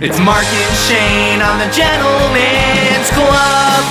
[0.00, 3.84] It's Mark and Shane on the Gentleman's Club.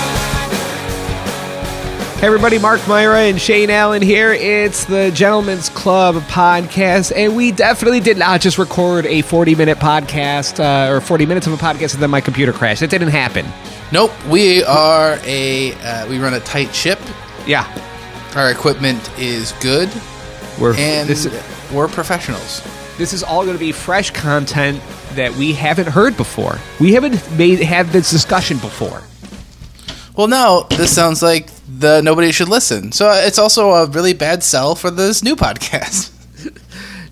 [2.19, 4.31] Hey everybody, Mark Myra and Shane Allen here.
[4.31, 9.79] It's the Gentleman's Club podcast, and we definitely did not just record a 40 minute
[9.79, 12.81] podcast uh, or 40 minutes of a podcast and then my computer crashed.
[12.81, 13.45] It didn't happen.
[13.91, 16.99] Nope, we are a uh, we run a tight ship.
[17.45, 17.65] Yeah,
[18.35, 19.89] Our equipment is good,
[20.59, 21.27] we're and this,
[21.73, 22.61] we're professionals.
[22.97, 24.81] This is all going to be fresh content
[25.13, 26.59] that we haven't heard before.
[26.79, 29.03] We haven't made had this discussion before.
[30.15, 32.91] Well, no, this sounds like the nobody should listen.
[32.91, 36.13] So uh, it's also a really bad sell for this new podcast.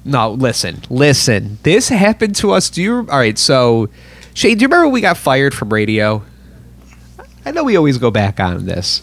[0.07, 1.57] No, listen, listen.
[1.63, 2.69] This happened to us.
[2.69, 2.93] Do you?
[3.09, 3.39] All right.
[3.39, 3.89] So,
[4.35, 6.21] Shane, do you remember when we got fired from radio?
[7.43, 9.01] I know we always go back on this,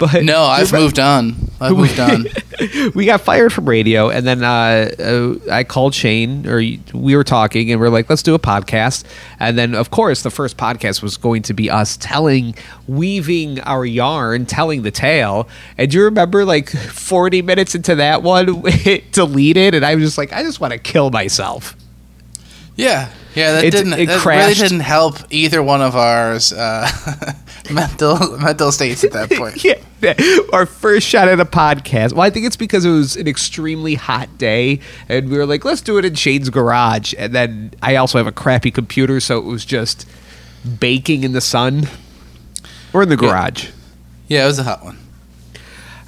[0.00, 1.36] but No, I've moved on.
[1.60, 2.24] I've moved on.
[2.94, 7.22] we got fired from radio, and then uh, uh, I called Shane, or we were
[7.22, 9.04] talking, and we are like, "Let's do a podcast."
[9.38, 12.54] And then, of course, the first podcast was going to be us telling,
[12.88, 15.48] weaving our yarn, telling the tale.
[15.76, 20.04] And do you remember, like, forty minutes into that one, it deleted, and I was
[20.04, 21.76] just like, "I just want to kill myself."
[22.74, 26.88] Yeah, yeah, that It's- didn't it that really didn't help either one of ours uh,
[27.70, 29.62] mental mental states at that point.
[29.64, 29.74] yeah,
[30.52, 32.12] our first shot at a podcast.
[32.12, 35.64] Well, I think it's because it was an extremely hot day, and we were like,
[35.64, 37.14] let's do it in Shane's garage.
[37.18, 40.06] And then I also have a crappy computer, so it was just
[40.78, 41.88] baking in the sun
[42.92, 43.68] or in the garage.
[44.28, 44.98] Yeah, it was a hot one.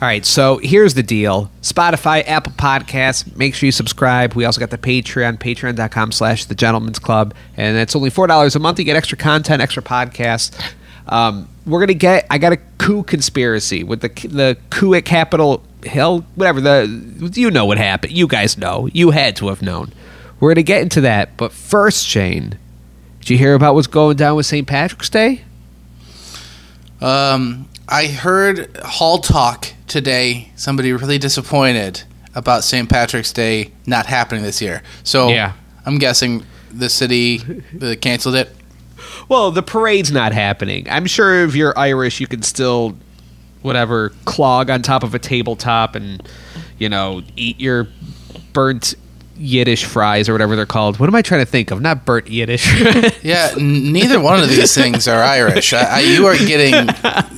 [0.03, 1.49] All right, so here's the deal.
[1.61, 4.35] Spotify, Apple Podcasts, make sure you subscribe.
[4.35, 7.35] We also got the Patreon, patreon.com slash the gentleman's club.
[7.57, 8.81] And it's only $4 a month.
[8.81, 10.61] You get extra content, extra podcasts.
[11.07, 15.05] Um, we're going to get, I got a coup conspiracy with the the coup at
[15.05, 16.61] Capitol Hill, whatever.
[16.61, 18.13] The You know what happened.
[18.13, 18.89] You guys know.
[18.93, 19.93] You had to have known.
[20.41, 21.37] We're going to get into that.
[21.37, 22.59] But first, Shane,
[23.21, 24.67] did you hear about what's going down with St.
[24.67, 25.45] Patrick's Day?
[27.01, 30.51] Um, I heard Hall Talk today.
[30.57, 32.03] Somebody really disappointed
[32.35, 32.89] about St.
[32.89, 34.83] Patrick's Day not happening this year.
[35.05, 35.53] So Yeah.
[35.85, 37.43] I'm guessing the city
[37.83, 38.49] uh, canceled it.
[39.29, 40.89] Well, the parade's not happening.
[40.89, 42.97] I'm sure if you're Irish, you can still,
[43.61, 46.27] whatever, clog on top of a tabletop and,
[46.79, 47.89] you know, eat your
[48.55, 48.95] burnt
[49.45, 50.99] Yiddish fries or whatever they're called.
[51.01, 51.81] What am I trying to think of?
[51.81, 52.67] Not burnt Yiddish.
[53.23, 55.73] Yeah, n- neither one of these things are Irish.
[55.73, 56.89] I, I, you are getting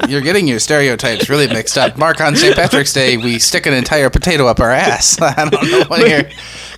[0.09, 1.97] you're getting your stereotypes really mixed up.
[1.99, 2.55] Mark on St.
[2.57, 5.19] Patrick's Day, we stick an entire potato up our ass.
[5.23, 6.25] I don't know what you're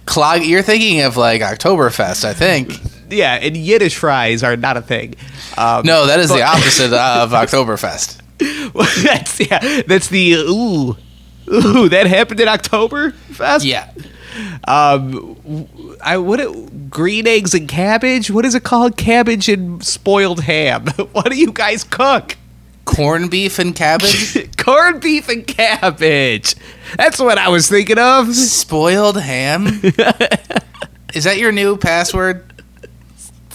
[0.06, 0.42] clog.
[0.42, 2.72] You're thinking of like Oktoberfest, I think.
[3.10, 5.14] yeah, and Yiddish fries are not a thing.
[5.56, 8.20] Um, No, that is the opposite of Oktoberfest.
[9.04, 10.96] that's yeah, that's the ooh,
[11.52, 11.88] ooh.
[11.88, 13.64] That happened in Oktoberfest.
[13.64, 13.90] Yeah.
[14.66, 15.66] Um,
[16.02, 18.30] I what it, green eggs and cabbage.
[18.30, 18.96] What is it called?
[18.96, 20.86] Cabbage and spoiled ham.
[21.12, 22.36] what do you guys cook?
[22.84, 26.54] Corned beef and cabbage, Corned beef and cabbage.
[26.96, 28.32] That's what I was thinking of.
[28.34, 29.66] spoiled ham.
[31.14, 32.52] Is that your new password?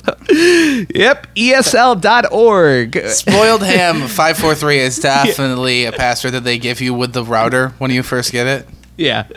[0.32, 2.98] Yep, ESL.org.
[3.10, 7.24] Spoiled ham five four three is definitely a password that they give you with the
[7.24, 8.68] router when you first get it.
[8.98, 9.28] Yeah.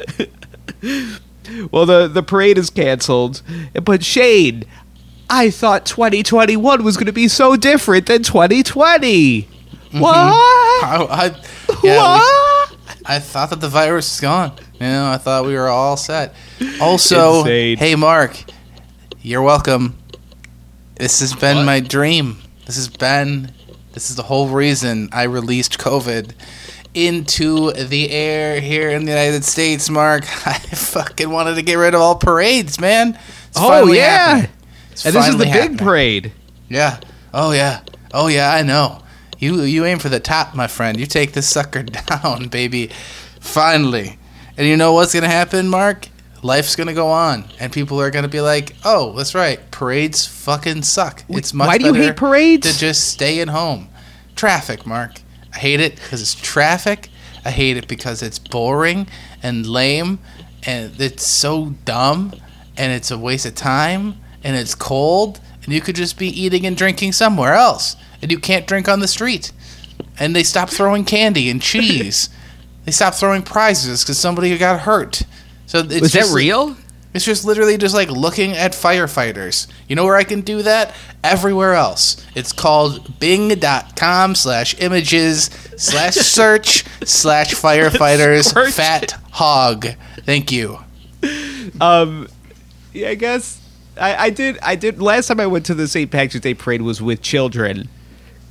[1.70, 3.42] Well, the the parade is canceled,
[3.82, 4.64] but Shane,
[5.30, 9.42] I thought 2021 was going to be so different than 2020.
[9.42, 10.00] Mm-hmm.
[10.00, 10.12] What?
[10.14, 11.42] I, I,
[11.82, 14.52] yeah, we- I thought that the virus was gone.
[14.74, 16.34] You know, I thought we were all set.
[16.80, 17.76] Also, Insane.
[17.78, 18.36] hey Mark,
[19.22, 19.96] you're welcome.
[20.96, 22.38] This has been my dream.
[22.66, 23.52] This has been
[23.92, 26.32] this is the whole reason I released COVID
[26.94, 30.24] into the air here in the United States, Mark.
[30.46, 33.18] I fucking wanted to get rid of all parades, man.
[33.48, 34.46] It's Oh yeah.
[35.04, 36.32] And this is the finally big parade.
[36.68, 37.00] Yeah.
[37.32, 37.80] Oh yeah.
[38.12, 38.52] Oh yeah.
[38.54, 39.02] I know.
[39.38, 40.98] You you aim for the top, my friend.
[40.98, 41.82] You take this sucker
[42.12, 42.90] down, baby.
[43.40, 44.18] Finally.
[44.56, 46.08] And you know what's gonna happen, Mark?
[46.42, 49.58] Life's gonna go on, and people are gonna be like, "Oh, that's right.
[49.70, 51.24] Parades fucking suck.
[51.28, 52.70] It's much why do you hate parades?
[52.70, 53.88] To just stay at home.
[54.36, 55.12] Traffic, Mark.
[55.54, 57.08] I hate it because it's traffic.
[57.44, 59.06] I hate it because it's boring
[59.42, 60.18] and lame,
[60.66, 62.34] and it's so dumb,
[62.76, 66.66] and it's a waste of time, and it's cold, and you could just be eating
[66.66, 69.52] and drinking somewhere else, and you can't drink on the street.
[70.18, 72.30] And they stop throwing candy and cheese.
[72.84, 75.22] they stop throwing prizes because somebody got hurt.
[75.66, 76.76] So it's Was that real?
[77.14, 79.68] It's just literally just like looking at firefighters.
[79.88, 80.94] You know where I can do that?
[81.22, 82.24] Everywhere else.
[82.34, 85.44] It's called bing.com slash images
[85.76, 89.86] slash search slash firefighters fat hog.
[90.26, 90.78] Thank you.
[91.80, 92.28] Um,
[92.92, 93.60] yeah, I guess
[93.98, 94.58] I, I did.
[94.62, 95.00] I did.
[95.00, 96.10] Last time I went to the St.
[96.10, 97.88] Patrick's Day parade was with children,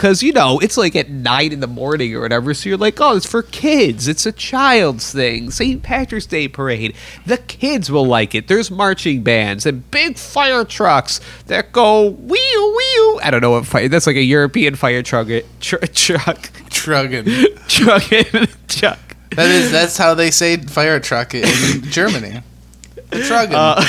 [0.04, 2.54] because you know it's like at nine in the morning or whatever.
[2.54, 4.10] So you're like, oh, it's for kids.
[4.10, 5.50] It's a child's thing.
[5.50, 5.82] St.
[5.82, 6.94] Patrick's Day parade.
[7.26, 8.50] The kids will like it.
[8.50, 13.20] There's marching bands and big fire trucks that go wee wee.
[13.24, 13.88] I don't know what fire.
[13.88, 15.30] That's like a European fire truck.
[15.62, 16.50] Tr- truck.
[16.70, 17.24] Trugging.
[17.70, 18.04] Truck.
[18.68, 19.00] truck.
[19.30, 21.46] That is that's how they say fire truck in
[21.84, 22.42] Germany.
[23.22, 23.56] Trugging.
[23.56, 23.84] Uh,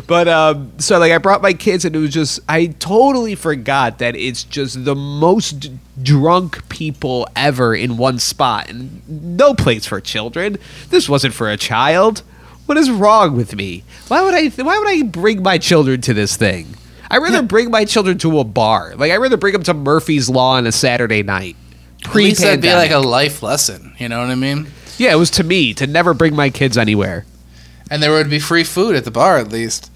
[0.06, 3.98] But um, so like I brought my kids and it was just I totally forgot
[3.98, 5.70] that it's just the most
[6.02, 10.56] drunk people ever in one spot and no place for children.
[10.88, 12.22] This wasn't for a child.
[12.66, 13.84] What is wrong with me?
[14.08, 16.74] Why would I why would I bring my children to this thing?
[17.10, 18.94] I rather bring my children to a bar.
[18.96, 21.56] Like I rather bring them to Murphy's Law on a Saturday night.
[22.04, 23.94] At least that'd be like a life lesson.
[23.98, 24.68] You know what I mean?
[24.96, 27.26] yeah, it was to me to never bring my kids anywhere.
[27.90, 29.90] And there would be free food at the bar at least.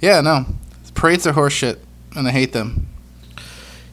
[0.00, 0.46] Yeah, no.
[0.94, 1.78] Parades are horseshit,
[2.14, 2.88] and I hate them.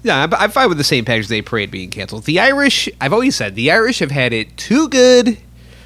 [0.03, 1.05] Yeah, I'm, I'm fine with the St.
[1.05, 2.25] Patrick's Day parade being canceled.
[2.25, 5.39] The Irish, I've always said, the Irish have had it too good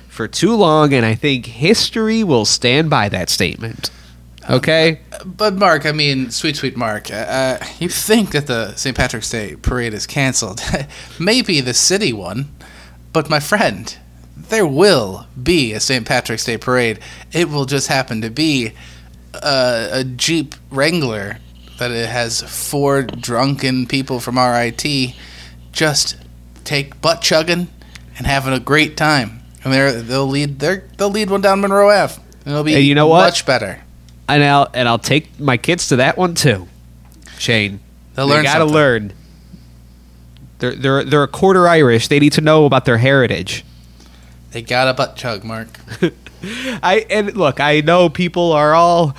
[0.10, 3.92] for too long, and I think history will stand by that statement.
[4.50, 5.00] Okay?
[5.24, 8.98] But Mark, I mean, sweet, sweet Mark, uh, you think that the St.
[8.98, 10.62] Patrick's Day parade is canceled?
[11.19, 12.50] Maybe the city one,
[13.13, 13.95] but my friend,
[14.50, 16.06] there will be a St.
[16.06, 17.00] Patrick's Day parade.
[17.31, 18.74] It will just happen to be
[19.34, 21.38] uh, a Jeep Wrangler
[21.78, 24.86] that it has four drunken people from RIT
[25.72, 26.18] just
[26.66, 27.68] take butt chugging
[28.18, 29.40] and having a great time.
[29.63, 32.16] And they're, they'll lead they're, they'll lead one down Monroe Ave.
[32.45, 33.22] And it'll be And you know what?
[33.25, 33.81] much better.
[34.28, 36.68] And I'll and I'll take my kids to that one too.
[37.40, 37.80] Shane,
[38.16, 38.74] They'll they learn gotta something.
[38.75, 39.13] learn.
[40.60, 42.07] They're they're they're a quarter Irish.
[42.10, 43.63] They need to know about their heritage.
[44.51, 45.68] They got a butt chug, Mark.
[46.81, 49.16] I and look, I know people are all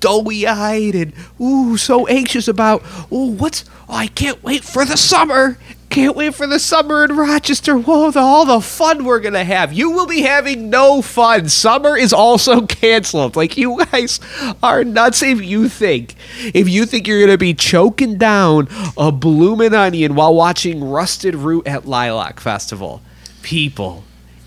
[0.00, 2.82] doughy eyed and ooh so anxious about
[3.12, 5.58] ooh what's oh, I can't wait for the summer.
[5.88, 7.74] Can't wait for the summer in Rochester.
[7.78, 9.72] Whoa, the, all the fun we're gonna have.
[9.72, 11.48] You will be having no fun.
[11.48, 13.36] Summer is also canceled.
[13.36, 14.20] Like you guys
[14.62, 16.14] are nuts if you think
[16.54, 21.66] if you think you're gonna be choking down a bloomin' onion while watching Rusted Root
[21.66, 23.00] at Lilac Festival.
[23.42, 24.04] People,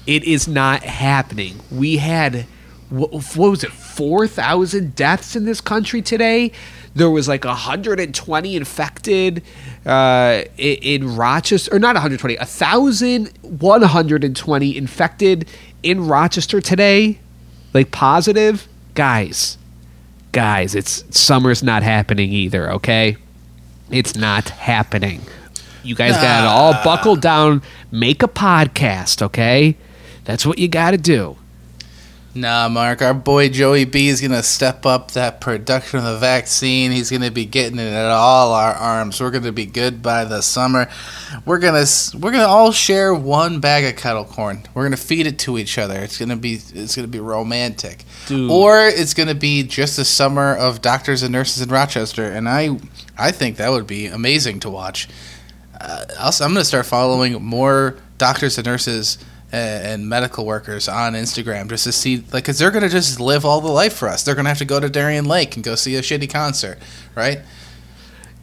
[0.08, 1.60] it is not happening.
[1.72, 2.46] We had
[2.90, 3.72] what, what was it?
[3.72, 6.52] Four thousand deaths in this country today.
[6.94, 9.44] There was like 120 infected
[9.86, 15.48] uh, in Rochester, or not 120, 1,120 infected
[15.84, 17.20] in Rochester today,
[17.74, 18.68] like positive.
[18.94, 19.58] Guys,
[20.34, 22.70] guys, it's summer's not happening either.
[22.74, 23.16] Okay,
[23.90, 25.22] it's not happening.
[25.84, 29.22] You guys got to all buckle down, make a podcast.
[29.22, 29.78] Okay,
[30.26, 31.38] that's what you got to do.
[32.34, 36.92] Nah, Mark, our boy Joey B is gonna step up that production of the vaccine.
[36.92, 39.20] He's gonna be getting it at all our arms.
[39.20, 40.90] We're gonna be good by the summer.
[41.46, 41.84] We're gonna
[42.18, 44.64] we're gonna all share one bag of kettle corn.
[44.74, 46.00] We're gonna feed it to each other.
[46.00, 48.50] It's gonna be it's gonna be romantic, Dude.
[48.50, 52.32] or it's gonna be just a summer of doctors and nurses in Rochester.
[52.32, 52.78] And I
[53.18, 55.10] I think that would be amazing to watch.
[55.82, 59.18] Uh, also, I'm gonna start following more doctors and nurses
[59.52, 63.46] and, and medical workers on Instagram just to see, like, because they're gonna just live
[63.46, 64.24] all the life for us.
[64.24, 66.80] They're gonna have to go to Darien Lake and go see a shitty concert,
[67.16, 67.40] right?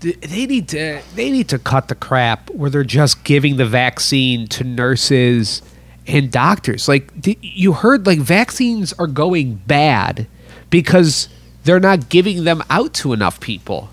[0.00, 4.46] They need to they need to cut the crap where they're just giving the vaccine
[4.48, 5.60] to nurses
[6.06, 7.10] and doctors like
[7.43, 10.27] you heard like vaccines are going bad
[10.70, 11.29] because
[11.65, 13.91] they're not giving them out to enough people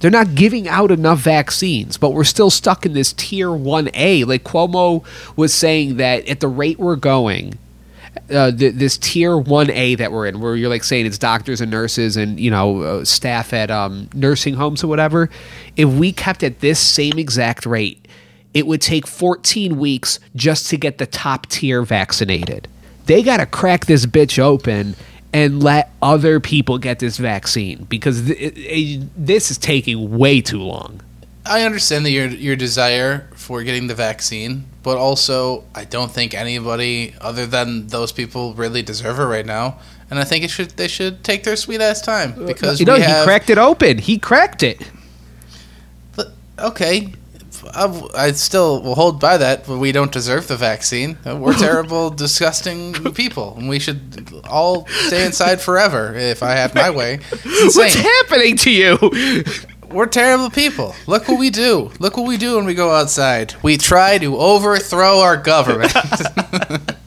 [0.00, 4.44] they're not giving out enough vaccines but we're still stuck in this tier 1a like
[4.44, 5.04] cuomo
[5.36, 7.58] was saying that at the rate we're going
[8.30, 11.70] uh, th- this tier 1A that we're in, where you're like saying it's doctors and
[11.70, 15.30] nurses and, you know, uh, staff at um, nursing homes or whatever,
[15.76, 18.06] if we kept at this same exact rate,
[18.54, 22.68] it would take 14 weeks just to get the top tier vaccinated.
[23.06, 24.94] They got to crack this bitch open
[25.32, 30.40] and let other people get this vaccine because th- it, it, this is taking way
[30.40, 31.00] too long.
[31.44, 36.34] I understand that your your desire for getting the vaccine, but also I don't think
[36.34, 39.78] anybody other than those people really deserve it right now.
[40.10, 42.86] And I think it should they should take their sweet ass time uh, because you
[42.86, 43.98] know, we he cracked it open.
[43.98, 44.90] He cracked it.
[46.16, 47.12] But, okay.
[47.74, 51.18] I, I still will hold by that, but we don't deserve the vaccine.
[51.26, 56.74] Uh, We're terrible, disgusting people, and we should all stay inside forever if I have
[56.74, 57.16] my way.
[57.42, 58.98] What's happening to you?
[59.90, 60.94] We're terrible people.
[61.06, 61.90] Look what we do.
[61.98, 63.54] Look what we do when we go outside.
[63.62, 65.92] We try to overthrow our government.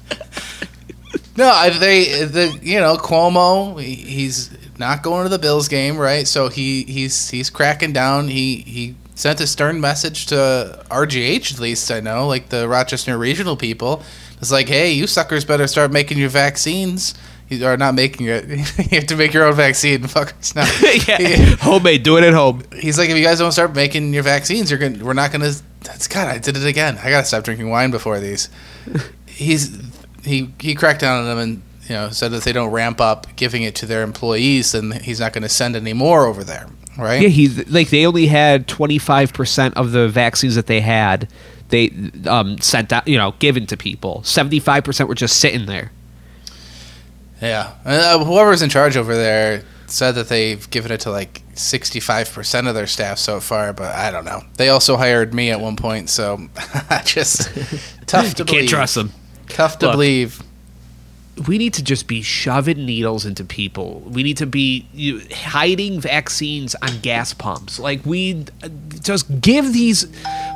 [1.37, 6.27] no, they, the, you know, Cuomo, he- he's not going to the Bills game, right?
[6.27, 8.27] So he he's he's cracking down.
[8.29, 13.15] He he sent a stern message to RGH, at least I know, like the Rochester
[13.19, 14.01] regional people.
[14.39, 17.13] It's like, hey, you suckers better start making your vaccines.
[17.47, 18.49] You are not making it.
[18.49, 20.55] you have to make your own vaccine, fuckers.
[20.55, 20.63] No.
[21.07, 21.55] yeah.
[21.57, 22.63] Homemade, do it at home.
[22.73, 25.05] He's like, if you guys don't start making your vaccines, you're gonna.
[25.05, 25.51] We're not gonna.
[25.81, 26.27] That's God.
[26.27, 26.97] I did it again.
[26.97, 28.49] I gotta stop drinking wine before these.
[29.27, 29.77] He's
[30.23, 33.27] he he cracked down on them and you know said that they don't ramp up
[33.35, 36.67] giving it to their employees, then he's not going to send any more over there,
[36.97, 37.21] right?
[37.21, 41.29] Yeah, he's like they only had twenty five percent of the vaccines that they had.
[41.69, 41.91] They
[42.27, 44.23] um, sent out, you know, given to people.
[44.23, 45.91] Seventy five percent were just sitting there.
[47.41, 51.99] Yeah, uh, whoever's in charge over there said that they've given it to like sixty
[51.99, 54.41] five percent of their staff so far, but I don't know.
[54.57, 56.47] They also hired me at one point, so
[57.05, 57.49] just
[58.05, 58.59] tough to believe.
[58.59, 59.11] can't trust them.
[59.49, 59.93] Tough to Look.
[59.93, 60.41] believe.
[61.47, 64.01] We need to just be shoving needles into people.
[64.01, 67.79] We need to be you, hiding vaccines on gas pumps.
[67.79, 68.45] Like we
[69.01, 70.05] just give these,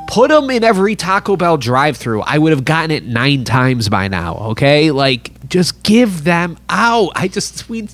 [0.08, 2.22] put them in every Taco Bell drive-through.
[2.22, 4.36] I would have gotten it nine times by now.
[4.50, 7.12] Okay, like just give them out.
[7.14, 7.88] I just we.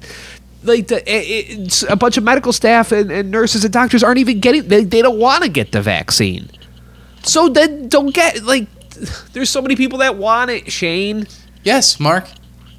[0.65, 4.19] Like the, it, it's a bunch of medical staff and, and nurses and doctors aren't
[4.19, 4.69] even getting.
[4.69, 6.49] They, they don't want to get the vaccine,
[7.25, 8.69] so then don't get like.
[9.33, 11.27] There's so many people that want it, Shane.
[11.65, 12.29] Yes, Mark.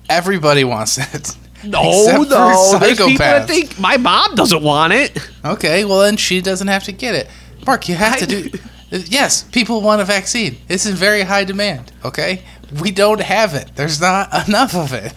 [0.10, 1.38] Everybody wants it.
[1.65, 2.77] No, no.
[2.77, 5.17] There's people that think my mom doesn't want it.
[5.45, 7.29] Okay, well then she doesn't have to get it.
[7.65, 8.50] Mark, you have to do.
[8.91, 10.57] Yes, people want a vaccine.
[10.69, 11.91] It's in very high demand.
[12.05, 12.43] Okay,
[12.81, 13.72] we don't have it.
[13.75, 15.15] There's not enough of it.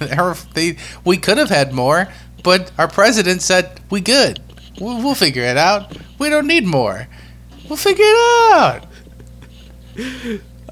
[0.54, 2.08] They, we could have had more,
[2.42, 4.40] but our president said we good.
[4.80, 5.94] We'll, we'll figure it out.
[6.18, 7.06] We don't need more.
[7.68, 8.86] We'll figure it out.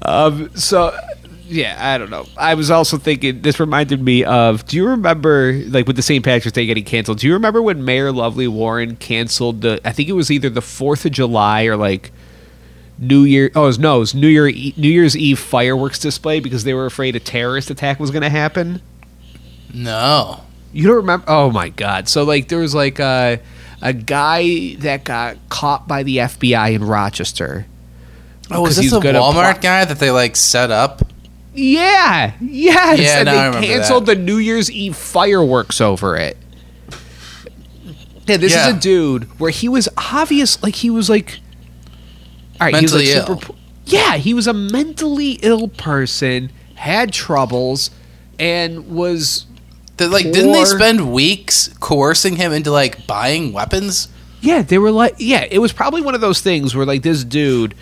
[0.01, 0.55] Um.
[0.55, 0.97] So,
[1.47, 2.25] yeah, I don't know.
[2.37, 3.41] I was also thinking.
[3.41, 4.65] This reminded me of.
[4.65, 6.23] Do you remember, like, with the St.
[6.23, 7.19] Patrick's Day getting canceled?
[7.19, 9.79] Do you remember when Mayor Lovely Warren canceled the?
[9.85, 12.11] I think it was either the Fourth of July or like
[12.97, 13.51] New Year.
[13.55, 16.73] Oh, it was, no, it was New Year New Year's Eve fireworks display because they
[16.73, 18.81] were afraid a terrorist attack was going to happen.
[19.73, 20.41] No.
[20.73, 21.25] You don't remember?
[21.27, 22.09] Oh my god!
[22.09, 23.39] So like, there was like a
[23.81, 27.65] a guy that got caught by the FBI in Rochester.
[28.51, 31.01] Oh, was this the good Walmart pl- guy that they like set up?
[31.55, 34.15] Yeah, yes, Yeah, and now I they canceled that.
[34.15, 36.37] the New Year's Eve fireworks over it.
[38.27, 38.69] Yeah, this Yeah.
[38.69, 41.39] is a dude where he was obvious, like he was like,
[42.59, 43.55] all right, he was Mentally like ill.
[43.85, 47.91] yeah, he was a mentally ill person, had troubles,
[48.39, 49.45] and was
[49.97, 54.07] That like didn't they spend weeks coercing him into like buying weapons?
[54.41, 57.23] Yeah, they were like, yeah, it was probably one of those things where like this
[57.23, 57.75] dude,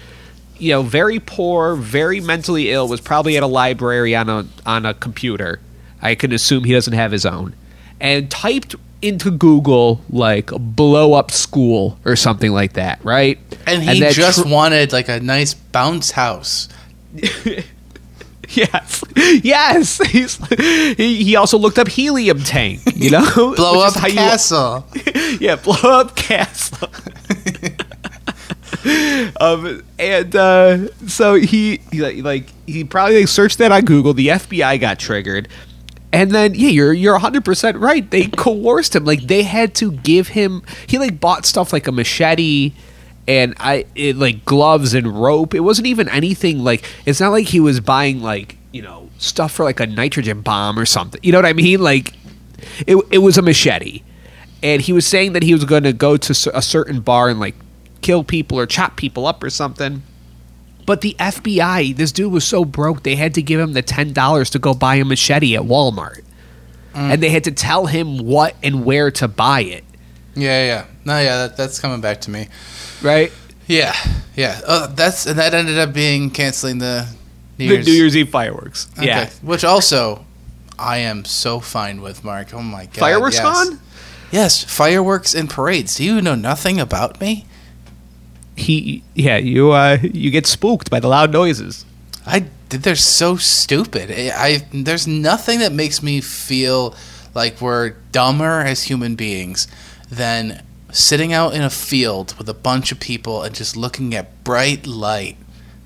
[0.64, 4.86] you know, very poor, very mentally ill, was probably at a library on a on
[4.86, 5.60] a computer.
[6.02, 7.54] I can assume he doesn't have his own,
[8.00, 13.38] and typed into Google like "blow up school" or something like that, right?
[13.68, 16.70] And he that just tr- wanted like a nice bounce house.
[18.50, 19.04] yes,
[19.44, 19.98] yes.
[20.12, 20.38] He's,
[20.98, 24.88] he he also looked up helium tank, you know, Blow Which up how you- castle.
[25.40, 26.90] yeah, blow up castle.
[29.40, 34.14] um, and uh, so he, he like, he probably like, searched that on Google.
[34.14, 35.48] The FBI got triggered,
[36.12, 38.10] and then yeah, you're you're 100 percent right.
[38.10, 39.06] They coerced him.
[39.06, 40.64] Like they had to give him.
[40.88, 42.74] He like bought stuff like a machete.
[43.26, 45.54] And I it, like gloves and rope.
[45.54, 46.84] It wasn't even anything like.
[47.06, 50.78] It's not like he was buying like you know stuff for like a nitrogen bomb
[50.78, 51.22] or something.
[51.24, 51.80] You know what I mean?
[51.82, 52.16] Like
[52.86, 54.02] it, it was a machete
[54.64, 57.40] and he was saying that he was going to go to a certain bar and
[57.40, 57.56] like
[58.04, 60.04] kill people or chop people up or something
[60.86, 64.50] but the FBI, this dude was so broke, they had to give him the $10
[64.52, 66.24] to go buy a machete at Walmart.
[66.94, 67.14] Mm.
[67.14, 69.84] And they had to tell him what and where to buy it.
[70.36, 70.86] Yeah, yeah.
[71.06, 72.48] No, yeah, that, that's coming back to me.
[73.02, 73.32] Right?
[73.68, 73.96] Yeah,
[74.36, 74.60] yeah.
[74.68, 77.08] Oh, that's and that ended up being canceling the
[77.58, 77.88] New The Year's.
[77.88, 78.90] New Year's Eve fireworks.
[78.98, 79.08] Okay.
[79.08, 79.30] Yeah.
[79.42, 80.26] Which also,
[80.78, 82.54] I am so fine with Mark.
[82.54, 82.96] Oh my god.
[82.96, 83.44] Fireworks yes.
[83.44, 83.80] gone?
[84.32, 85.96] Yes, fireworks and parades.
[85.96, 87.46] Do you know nothing about me?
[88.56, 91.86] He yeah, you uh you get spooked by the loud noises.
[92.26, 92.46] I
[92.82, 94.10] they're so stupid.
[94.12, 96.96] I, there's nothing that makes me feel
[97.36, 99.68] like we're dumber as human beings
[100.10, 104.44] than sitting out in a field with a bunch of people and just looking at
[104.44, 105.38] bright light.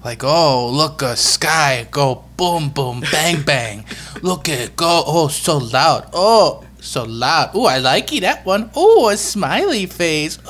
[0.03, 3.85] Like, oh, look, a sky go boom, boom, bang, bang.
[4.21, 5.03] Look at it go.
[5.05, 6.09] Oh, so loud.
[6.13, 7.51] Oh, so loud.
[7.53, 8.69] Oh, I like it, that one.
[8.75, 10.37] Oh, a smiley face.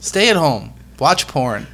[0.00, 0.72] Stay at home.
[0.98, 1.66] Watch porn.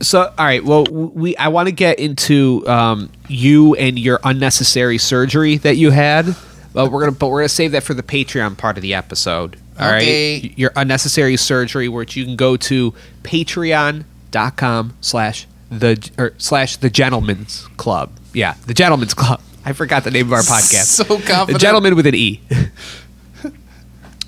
[0.00, 0.62] So, all right.
[0.64, 5.90] Well, we I want to get into um, you and your unnecessary surgery that you
[5.90, 6.34] had.
[6.74, 9.56] Well, we're gonna, but we're gonna save that for the Patreon part of the episode.
[9.78, 10.54] All right, Okay.
[10.56, 17.66] your unnecessary surgery, which you can go to patreon.com slash the or slash the gentleman's
[17.76, 18.10] club.
[18.32, 19.40] Yeah, the gentleman's club.
[19.64, 20.84] I forgot the name of our podcast.
[20.86, 21.60] So The confident.
[21.62, 22.40] gentleman with an E.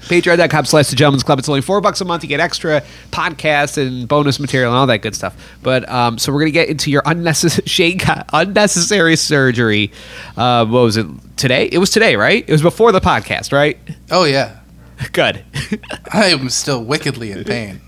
[0.07, 1.39] Patreon.com slash the gentleman's club.
[1.39, 2.23] It's only four bucks a month.
[2.23, 5.37] You get extra podcasts and bonus material and all that good stuff.
[5.63, 7.99] But um, so we're gonna get into your unnecessary
[8.33, 9.93] unnecessary surgery.
[10.37, 11.67] Uh, what was it today?
[11.67, 12.45] It was today, right?
[12.47, 13.79] It was before the podcast, right?
[14.11, 14.61] Oh yeah,
[15.13, 15.45] Good.
[16.13, 17.81] I am still wickedly in pain.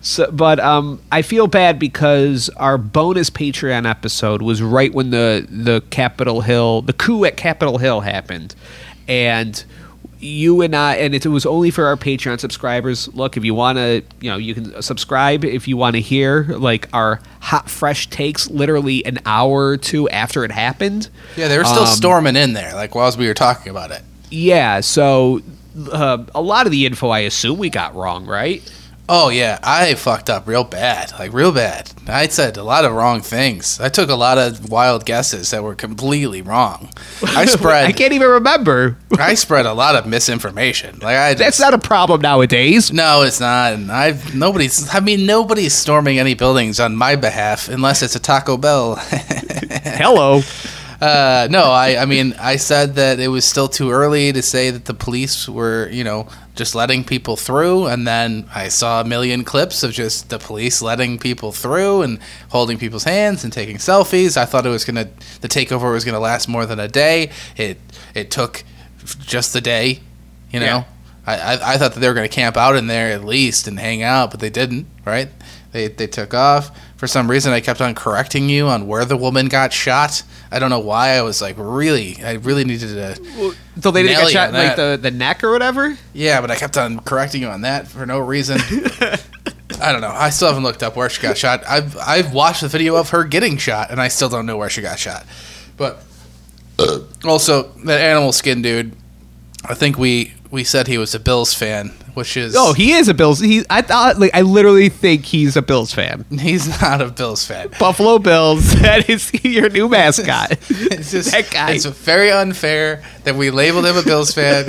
[0.00, 5.46] So, but um, I feel bad because our bonus Patreon episode was right when the
[5.50, 8.54] the Capitol Hill, the coup at Capitol Hill happened,
[9.06, 9.62] and
[10.20, 13.08] you and I, and it was only for our Patreon subscribers.
[13.14, 16.44] Look, if you want to, you know, you can subscribe if you want to hear
[16.44, 21.08] like our hot, fresh takes, literally an hour or two after it happened.
[21.36, 24.02] Yeah, they were still Um, storming in there, like whilst we were talking about it.
[24.30, 25.40] Yeah, so
[25.90, 28.62] uh, a lot of the info I assume we got wrong, right?
[29.12, 31.90] Oh yeah, I fucked up real bad, like real bad.
[32.06, 33.80] I said a lot of wrong things.
[33.80, 36.90] I took a lot of wild guesses that were completely wrong.
[37.20, 38.98] I spread, I can't even remember.
[39.18, 41.00] I spread a lot of misinformation.
[41.00, 42.92] Like I, That's not a problem nowadays.
[42.92, 43.72] no, it's not.
[43.72, 44.94] And I've nobody's.
[44.94, 48.94] I mean, nobody's storming any buildings on my behalf unless it's a Taco Bell.
[49.00, 50.42] Hello.
[51.00, 54.70] Uh, no, I, I mean, I said that it was still too early to say
[54.70, 56.28] that the police were, you know,
[56.60, 57.86] just letting people through.
[57.86, 62.18] And then I saw a million clips of just the police letting people through and
[62.50, 64.36] holding people's hands and taking selfies.
[64.36, 65.08] I thought it was gonna,
[65.40, 67.30] the takeover was gonna last more than a day.
[67.56, 67.78] It,
[68.14, 68.62] it took
[69.20, 70.00] just the day,
[70.50, 70.66] you know.
[70.66, 70.84] Yeah.
[71.26, 73.80] I, I, I thought that they were gonna camp out in there at least and
[73.80, 74.86] hang out, but they didn't.
[75.06, 75.30] Right?
[75.72, 76.70] They, they took off.
[77.00, 80.22] For some reason, I kept on correcting you on where the woman got shot.
[80.52, 81.12] I don't know why.
[81.12, 83.54] I was like, really, I really needed to.
[83.80, 85.96] So they didn't get shot on like the, the neck or whatever?
[86.12, 88.58] Yeah, but I kept on correcting you on that for no reason.
[89.80, 90.10] I don't know.
[90.10, 91.64] I still haven't looked up where she got shot.
[91.66, 94.68] I've I've watched the video of her getting shot, and I still don't know where
[94.68, 95.24] she got shot.
[95.78, 96.04] But
[96.78, 96.98] uh.
[97.24, 98.94] also, that animal skin dude.
[99.64, 103.08] I think we we said he was a Bills fan, which is Oh, he is
[103.08, 103.40] a Bills.
[103.40, 106.26] He, I thought, like, I literally think he's a Bills fan.
[106.38, 107.70] he's not a Bills fan.
[107.78, 108.74] Buffalo Bills.
[108.80, 110.52] That is your new mascot.
[110.68, 111.72] It's just that guy.
[111.72, 114.68] It's very unfair that we labeled him a Bills fan.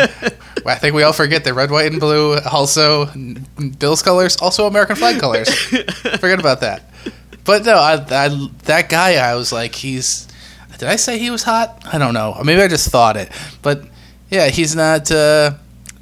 [0.66, 3.08] I think we all forget that red, white, and blue also
[3.80, 5.50] Bills colors, also American flag colors.
[5.54, 6.90] forget about that.
[7.44, 10.28] But no, I, I, that guy, I was like, he's.
[10.78, 11.84] Did I say he was hot?
[11.92, 12.40] I don't know.
[12.44, 13.32] Maybe I just thought it.
[13.62, 13.84] But
[14.30, 15.12] yeah, he's not.
[15.12, 15.54] Uh,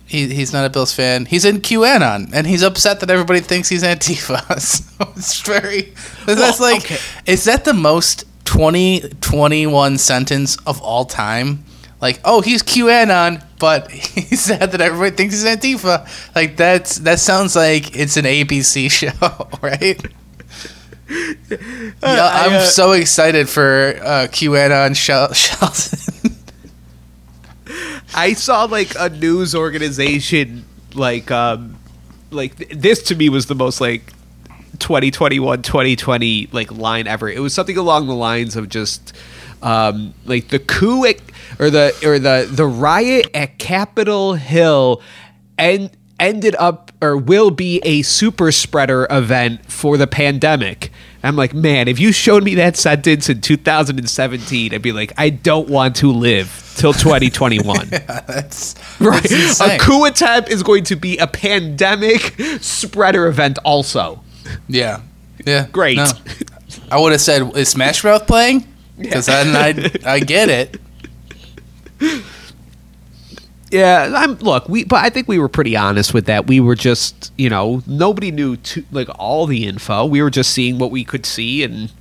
[0.10, 1.26] he, he's not a Bills fan.
[1.26, 4.60] He's in QAnon, and he's upset that everybody thinks he's Antifa.
[4.62, 5.94] so it's very.
[6.26, 6.86] That's Well, like.
[6.86, 6.98] okay.
[7.28, 11.64] Is that the most 2021 sentence of all time?
[12.02, 16.08] Like, oh, he's QAnon, but he's sad that everybody thinks he's Antifa.
[16.36, 20.02] Like, that's that sounds like it's an ABC show, right?
[21.10, 26.36] yeah, I, I'm uh, so excited for uh, QAnon Shel- Shelton.
[28.14, 31.78] I saw, like, a news organization, like, um,
[32.32, 34.14] like, th- this to me was the most, like,
[34.80, 37.30] 2021 2020 like line ever.
[37.30, 39.16] It was something along the lines of just
[39.62, 41.18] um like the coup at,
[41.60, 45.02] or the or the the riot at capitol hill
[45.58, 50.92] and ended up or will be a super spreader event for the pandemic.
[51.24, 55.30] I'm like man if you showed me that sentence in 2017 i'd be like i
[55.30, 59.80] don't want to live till 2021 that's right that's a insane.
[59.80, 64.24] coup attempt is going to be a pandemic spreader event also
[64.68, 65.02] Yeah,
[65.46, 65.98] yeah, Great.
[65.98, 66.08] No.
[66.92, 68.66] I would have said, "Is Smash Mouth playing?"
[68.98, 69.56] Because then
[70.06, 70.80] I I get it.
[73.72, 76.48] Yeah, I'm look, we but I think we were pretty honest with that.
[76.48, 80.06] We were just, you know, nobody knew to, like all the info.
[80.06, 81.92] We were just seeing what we could see and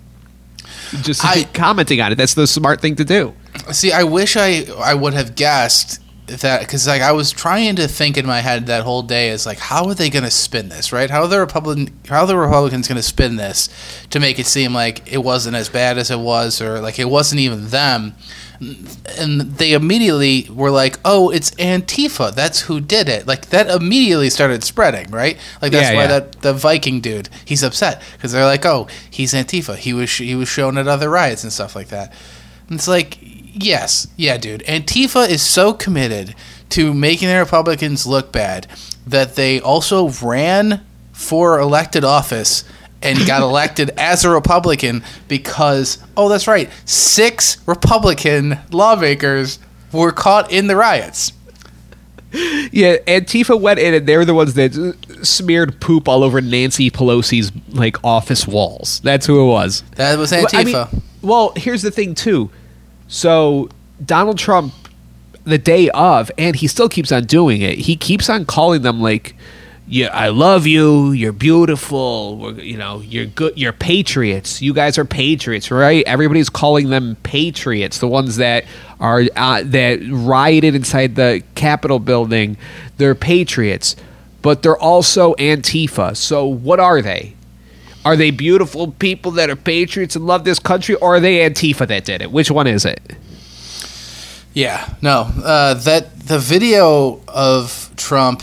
[1.02, 2.14] just I- commenting on it.
[2.14, 3.34] That's the smart thing to do.
[3.72, 7.88] See, I wish I I would have guessed that because like I was trying to
[7.88, 10.68] think in my head that whole day is like how are they going to spin
[10.68, 11.08] this right?
[11.10, 13.68] How are the Republican how are the Republicans going to spin this
[14.10, 17.08] to make it seem like it wasn't as bad as it was or like it
[17.08, 18.14] wasn't even them?
[19.16, 22.34] And they immediately were like, "Oh, it's Antifa.
[22.34, 25.38] That's who did it." Like that immediately started spreading, right?
[25.62, 26.06] Like that's Yeah, why yeah.
[26.18, 29.76] that the Viking dude he's upset because they're like, "Oh, he's Antifa.
[29.76, 32.12] He was he was shown at other riots and stuff like that."
[32.68, 33.16] And it's like,
[33.52, 34.62] yes, yeah, dude.
[34.66, 36.34] Antifa is so committed
[36.70, 38.66] to making the Republicans look bad
[39.06, 42.64] that they also ran for elected office
[43.02, 49.58] and got elected as a Republican because, oh, that's right, six Republican lawmakers
[49.92, 51.32] were caught in the riots.
[52.30, 54.74] Yeah, Antifa went in and they were the ones that
[55.22, 59.00] smeared poop all over Nancy Pelosi's like office walls.
[59.00, 59.82] That's who it was.
[59.96, 60.92] That was Well, I Antifa.
[60.92, 62.50] mean, well, here's the thing too.
[63.08, 63.70] So
[64.04, 64.72] Donald Trump,
[65.44, 67.78] the day of, and he still keeps on doing it.
[67.78, 69.34] He keeps on calling them like,
[69.86, 71.12] "Yeah, I love you.
[71.12, 72.36] You're beautiful.
[72.36, 73.56] We're, you know, you're good.
[73.56, 74.60] You're patriots.
[74.60, 76.04] You guys are patriots, right?
[76.06, 77.98] Everybody's calling them patriots.
[77.98, 78.66] The ones that
[79.00, 82.56] are uh, that rioted inside the Capitol building,
[82.98, 83.96] they're patriots."
[84.40, 86.16] But they're also Antifa.
[86.16, 87.34] So what are they?
[88.04, 91.86] Are they beautiful people that are patriots and love this country, or are they Antifa
[91.88, 92.30] that did it?
[92.30, 93.00] Which one is it?
[94.54, 95.30] Yeah, no.
[95.44, 98.42] Uh, that the video of Trump,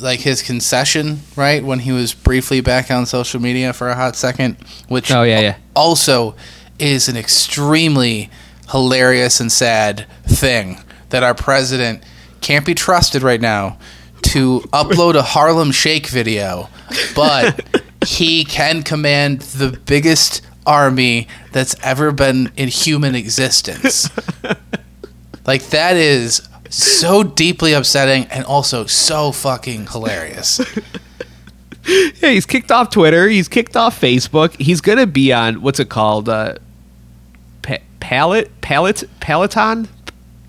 [0.00, 4.16] like his concession, right when he was briefly back on social media for a hot
[4.16, 4.56] second,
[4.88, 5.56] which Oh, yeah, yeah.
[5.74, 6.34] also
[6.78, 8.30] is an extremely
[8.70, 10.78] hilarious and sad thing
[11.10, 12.02] that our president
[12.40, 13.78] can't be trusted right now
[14.22, 16.68] to upload a Harlem Shake video,
[17.14, 24.08] but he can command the biggest army that's ever been in human existence.
[25.44, 30.60] Like that is so deeply upsetting and also so fucking hilarious.
[31.84, 33.26] Yeah, he's kicked off Twitter.
[33.28, 34.54] He's kicked off Facebook.
[34.60, 36.28] He's gonna be on what's it called?
[36.28, 36.54] Uh,
[37.62, 39.88] pa- Pallet, Pallet, Peloton,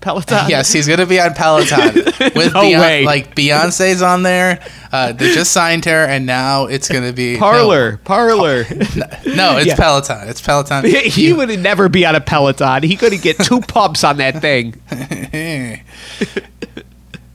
[0.04, 0.48] Peloton.
[0.48, 1.94] yes, he's gonna be on Peloton
[2.36, 2.80] with No Beyonce.
[2.80, 3.04] way.
[3.04, 4.60] Like Beyonce's on there.
[4.92, 8.64] Uh, they just signed her, and now it's gonna be Parler, Parler.
[8.96, 9.76] No, no, it's Yeah.
[9.76, 10.28] Peloton.
[10.28, 10.84] It's Peloton.
[11.04, 12.82] he would never be on a Peloton.
[12.82, 14.74] He couldn't get two pumps on that thing.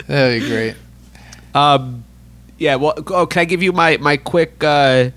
[0.08, 0.76] That'd be great.
[1.54, 2.04] Um,
[2.58, 2.76] yeah.
[2.76, 5.10] Well, oh, can I give you my my quick uh,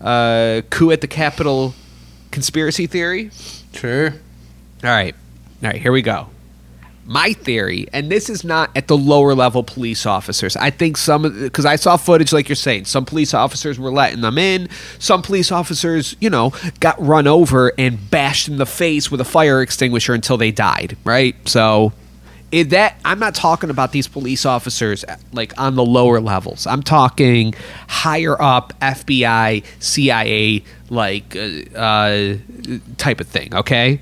[0.00, 1.74] uh, coup at the Capitol
[2.30, 3.30] conspiracy theory?
[3.72, 4.10] Sure.
[4.10, 5.14] All right.
[5.62, 6.28] All right, here we go.
[7.08, 10.56] My theory, and this is not at the lower level police officers.
[10.56, 14.22] I think some, because I saw footage like you're saying, some police officers were letting
[14.22, 14.68] them in.
[14.98, 19.24] Some police officers, you know, got run over and bashed in the face with a
[19.24, 21.36] fire extinguisher until they died, right?
[21.48, 21.92] So,
[22.50, 26.66] that I'm not talking about these police officers like on the lower levels.
[26.66, 27.54] I'm talking
[27.88, 32.36] higher up FBI, CIA, like uh, uh,
[32.98, 33.54] type of thing.
[33.54, 34.00] Okay,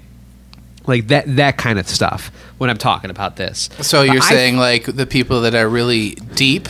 [0.86, 2.30] like that that kind of stuff
[2.64, 3.68] when I'm talking about this.
[3.82, 6.66] So you're saying like the people that are really deep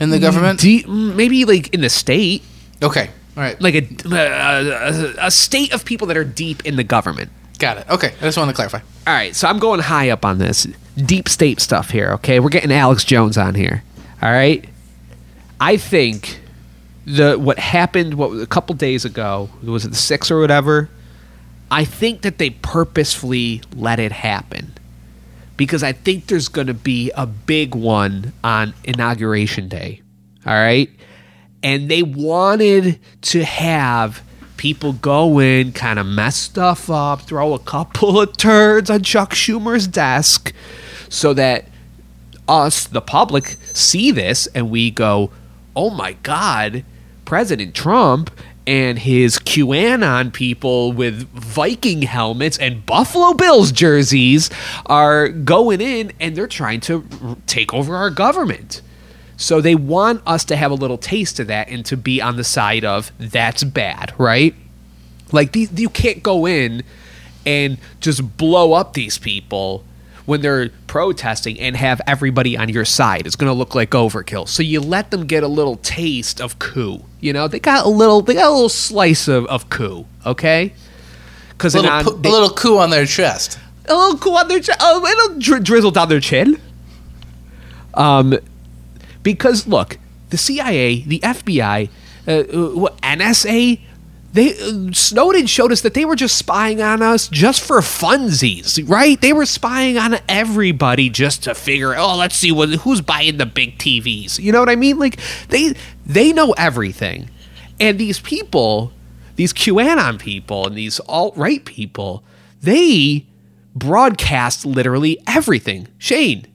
[0.00, 0.58] in the government?
[0.60, 2.42] Mm, de- mm, maybe like in the state,
[2.82, 3.10] Okay.
[3.36, 3.60] All right.
[3.60, 7.30] like a, uh, a a state of people that are deep in the government.
[7.58, 7.90] Got it.
[7.90, 8.08] Okay.
[8.08, 8.78] I just wanted to clarify.
[9.06, 12.12] All right, so I'm going high up on this deep state stuff here.
[12.14, 13.82] Okay, we're getting Alex Jones on here.
[14.22, 14.64] All right,
[15.60, 16.40] I think
[17.04, 20.88] the what happened what a couple days ago was it the six or whatever.
[21.70, 24.72] I think that they purposefully let it happen
[25.58, 30.00] because I think there's going to be a big one on inauguration day.
[30.46, 30.88] All right,
[31.62, 34.22] and they wanted to have
[34.56, 39.34] people go in, kind of mess stuff up, throw a couple of turds on Chuck
[39.34, 40.54] Schumer's desk
[41.08, 41.68] so that
[42.48, 45.30] us, the public, see this and we go,
[45.76, 46.84] oh my God,
[47.24, 48.30] President Trump
[48.68, 54.50] and his QAnon people with Viking helmets and Buffalo Bills jerseys
[54.84, 58.82] are going in and they're trying to take over our government.
[59.38, 62.36] So they want us to have a little taste of that and to be on
[62.36, 64.54] the side of that's bad, right?
[65.32, 66.82] Like these, you can't go in
[67.46, 69.82] and just blow up these people
[70.28, 73.26] when they're protesting and have everybody on your side.
[73.26, 74.46] It's going to look like overkill.
[74.46, 77.02] So you let them get a little taste of coup.
[77.20, 80.04] You know, they got a little, they got a little slice of, of coup.
[80.26, 80.74] Okay,
[81.52, 83.58] because A little, a little coup on their chest.
[83.86, 86.60] a little coup on their chest, Oh, it'll dri- drizzle down their chin.
[87.94, 88.34] Um,
[89.22, 91.88] because look, the CIA, the FBI,
[92.26, 93.80] uh, uh, what, NSA,
[94.38, 98.88] they uh, Snowden showed us that they were just spying on us just for funsies,
[98.88, 99.20] right?
[99.20, 103.46] They were spying on everybody just to figure, oh, let's see what who's buying the
[103.46, 104.38] big TVs.
[104.38, 104.98] You know what I mean?
[104.98, 105.74] Like they
[106.06, 107.30] they know everything,
[107.80, 108.92] and these people,
[109.34, 112.22] these QAnon people, and these alt right people,
[112.62, 113.26] they
[113.74, 115.88] broadcast literally everything.
[115.98, 116.46] Shane,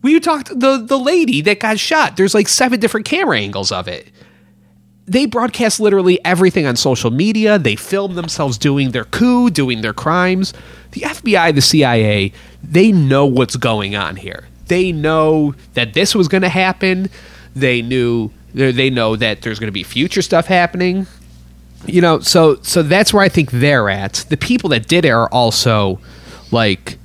[0.00, 2.16] we talked the the lady that got shot.
[2.16, 4.10] There's like seven different camera angles of it.
[5.08, 7.58] They broadcast literally everything on social media.
[7.58, 10.52] They film themselves doing their coup, doing their crimes.
[10.92, 14.48] The FBI, the CIA, they know what's going on here.
[14.66, 17.08] They know that this was going to happen.
[17.56, 21.06] They knew they know that there's going to be future stuff happening.
[21.86, 24.26] You know, so so that's where I think they're at.
[24.28, 26.00] The people that did it are also
[26.50, 26.98] like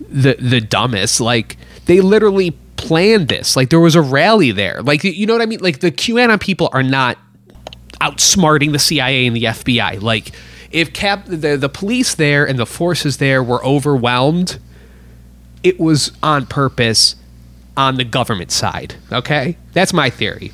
[0.00, 1.20] the the dumbest.
[1.20, 3.56] Like they literally planned this.
[3.56, 4.82] Like there was a rally there.
[4.82, 5.60] Like you know what I mean?
[5.60, 7.18] Like the QAnon people are not
[8.00, 10.00] outsmarting the CIA and the FBI.
[10.02, 10.32] Like
[10.70, 14.58] if cap the the police there and the forces there were overwhelmed,
[15.62, 17.16] it was on purpose
[17.76, 18.96] on the government side.
[19.12, 19.56] Okay?
[19.72, 20.52] That's my theory.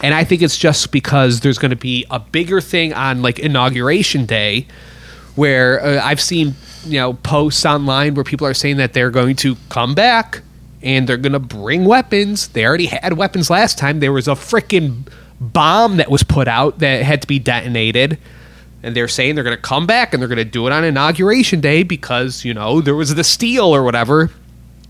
[0.00, 3.38] And I think it's just because there's going to be a bigger thing on like
[3.38, 4.66] inauguration day
[5.34, 9.36] where uh, I've seen, you know, posts online where people are saying that they're going
[9.36, 10.42] to come back
[10.82, 12.48] and they're going to bring weapons.
[12.48, 14.00] They already had weapons last time.
[14.00, 15.08] There was a freaking
[15.52, 18.18] bomb that was put out that had to be detonated.
[18.82, 20.84] And they're saying they're going to come back and they're going to do it on
[20.84, 24.30] inauguration day because, you know, there was the steal or whatever,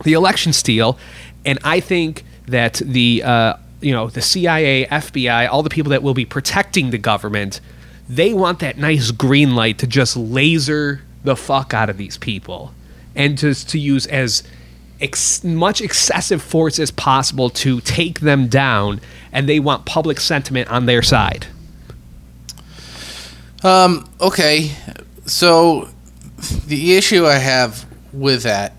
[0.02, 0.98] the election steal.
[1.44, 6.02] And I think that the, uh, you know, the CIA, FBI, all the people that
[6.02, 7.60] will be protecting the government,
[8.08, 12.74] they want that nice green light to just laser the fuck out of these people
[13.14, 14.42] and just to use as
[15.00, 19.00] ex- much excessive force as possible to take them down.
[19.32, 21.46] And they want public sentiment on their side.
[23.62, 24.72] Um, okay,
[25.26, 25.88] so
[26.66, 28.74] the issue I have with that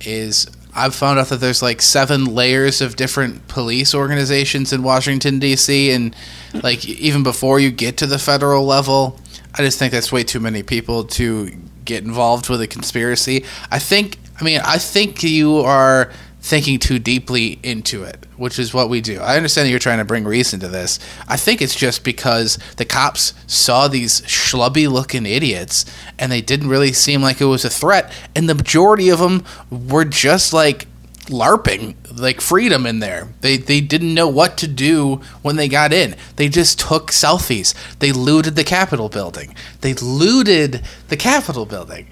[0.00, 5.38] is I've found out that there's like seven layers of different police organizations in Washington
[5.38, 5.90] D.C.
[5.90, 6.16] and
[6.62, 9.20] like even before you get to the federal level,
[9.54, 11.50] I just think that's way too many people to
[11.84, 13.44] get involved with a conspiracy.
[13.70, 16.10] I think I mean I think you are
[16.42, 19.20] thinking too deeply into it, which is what we do.
[19.20, 20.98] I understand that you're trying to bring reason to this.
[21.28, 25.84] I think it's just because the cops saw these schlubby looking idiots
[26.18, 28.12] and they didn't really seem like it was a threat.
[28.34, 30.88] And the majority of them were just like
[31.26, 33.28] LARPing, like freedom in there.
[33.40, 36.16] They, they didn't know what to do when they got in.
[36.34, 37.72] They just took selfies.
[38.00, 39.54] They looted the Capitol building.
[39.80, 42.08] They looted the Capitol building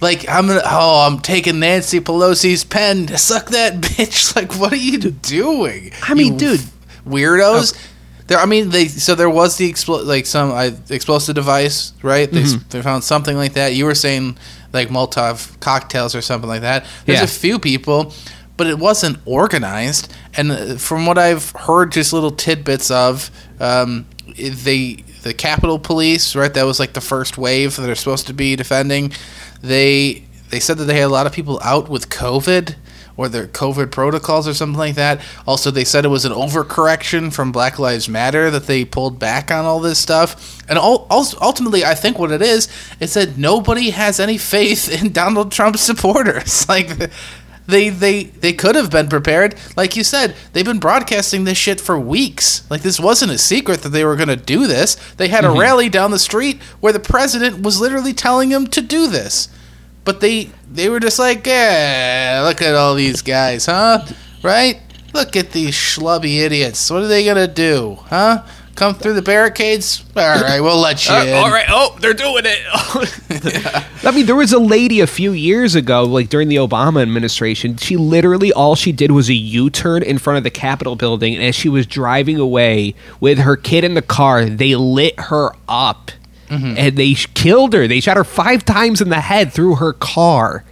[0.00, 4.34] like I'm gonna oh I'm taking Nancy Pelosi's pen suck that bitch.
[4.36, 5.92] Like what are you doing?
[6.02, 6.60] I mean, You dude.
[7.06, 7.74] weirdos?
[8.26, 12.30] There I mean they so there was the expl- like some I, explosive device right?
[12.30, 12.68] They, Mm-hmm.
[12.70, 13.74] they found something like that.
[13.74, 14.38] You were saying
[14.72, 16.84] like Molotov cocktails or something like that.
[17.06, 17.24] There's Yeah.
[17.24, 18.12] a few people
[18.56, 20.14] but it wasn't organized.
[20.36, 23.28] And uh, from what I've heard just little tidbits of
[23.58, 28.26] um, they the Capitol Police right that was like the first wave that are supposed
[28.28, 29.12] to be defending
[29.64, 32.76] they they said that they had a lot of people out with COVID
[33.16, 35.20] or their COVID protocols or something like that.
[35.46, 39.50] Also, they said it was an overcorrection from Black Lives Matter that they pulled back
[39.50, 40.60] on all this stuff.
[40.68, 42.68] And all, ultimately, I think what it is
[43.00, 46.66] is that nobody has any faith in Donald Trump's supporters.
[46.74, 46.88] Like
[47.66, 49.54] they they they could have been prepared.
[49.76, 52.68] Like you said, they've been broadcasting this shit for weeks.
[52.70, 54.96] Like this wasn't a secret that they were going to do this.
[55.16, 55.60] They had a mm-hmm.
[55.60, 59.48] rally down the street where the president was literally telling them to do this.
[60.04, 64.04] But they they were just like, yeah, look at all these guys, huh?
[64.42, 64.80] Right?
[65.14, 66.90] Look at these schlubby idiots.
[66.90, 68.44] What are they gonna do, huh?
[68.74, 70.04] Come through the barricades?
[70.16, 71.34] All right, we'll let you uh, in.
[71.34, 71.66] all right.
[71.68, 73.84] Oh, they're doing it.
[74.04, 77.76] I mean, there was a lady a few years ago, like during the Obama administration.
[77.76, 81.34] She literally all she did was a U turn in front of the Capitol building,
[81.34, 85.50] and as she was driving away with her kid in the car, they lit her
[85.68, 86.10] up,
[86.48, 86.74] mm-hmm.
[86.76, 87.86] and they killed her.
[87.86, 90.64] They shot her five times in the head through her car.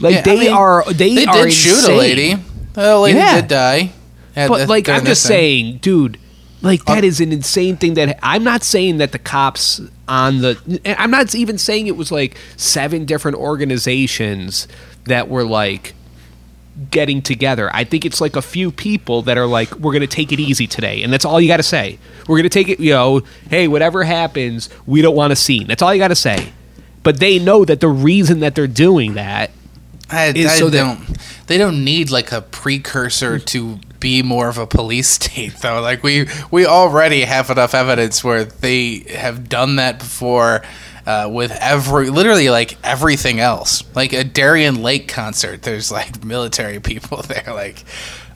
[0.00, 2.34] Like Yeah, I they mean, are, they, They are did shoot a lady.
[2.72, 3.40] The lady Yeah.
[3.42, 3.92] did die.
[4.34, 5.28] But the- like, I'm just thing.
[5.30, 6.18] saying, dude.
[6.62, 7.94] Like that Uh, is an insane thing.
[7.94, 10.80] That I'm not saying that the cops on the.
[10.98, 14.68] I'm not even saying it was like seven different organizations
[15.04, 15.94] that were like
[16.90, 17.70] getting together.
[17.74, 20.40] I think it's like a few people that are like, we're going to take it
[20.40, 21.98] easy today, and that's all you got to say.
[22.28, 22.78] We're going to take it.
[22.80, 25.66] You know, hey, whatever happens, we don't want a scene.
[25.66, 26.52] That's all you got to say.
[27.02, 29.50] But they know that the reason that they're doing that
[30.10, 31.18] I, is I so that- don't.
[31.46, 35.80] They don't need like a precursor to be more of a police state, though.
[35.80, 40.62] Like we we already have enough evidence where they have done that before.
[41.06, 46.78] Uh, with every literally like everything else like a Darien Lake concert there's like military
[46.78, 47.82] people there like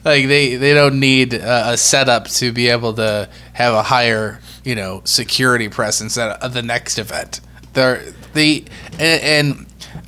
[0.03, 4.41] like they they don't need a, a setup to be able to have a higher
[4.63, 7.39] you know security presence at the next event
[7.73, 9.65] they're the and, and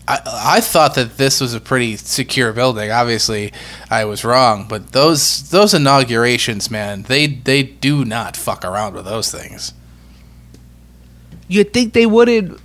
[0.08, 0.22] I,
[0.58, 2.92] I thought that this was a pretty secure building.
[2.92, 3.52] Obviously,
[3.90, 9.06] I was wrong, but those those inaugurations, man, they they do not fuck around with
[9.06, 9.74] those things.
[11.48, 12.60] you'd think they wouldn't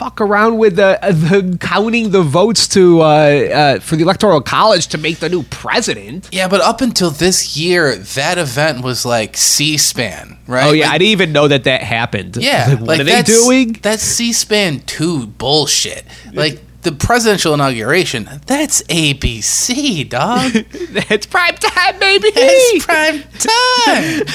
[0.00, 4.86] fuck around with the, the counting the votes to uh, uh, for the electoral college
[4.86, 6.26] to make the new president.
[6.32, 10.66] Yeah, but up until this year, that event was like C-SPAN, right?
[10.66, 12.38] Oh yeah, Like, I didn't even know that that happened.
[12.38, 13.72] Yeah, Like, what like are they that's- doing?
[13.82, 16.04] That's C-SPAN two bullshit.
[16.32, 20.50] Like the presidential inauguration, that's ABC, dog.
[20.54, 22.28] it's prime time, baby.
[22.34, 23.22] It's prime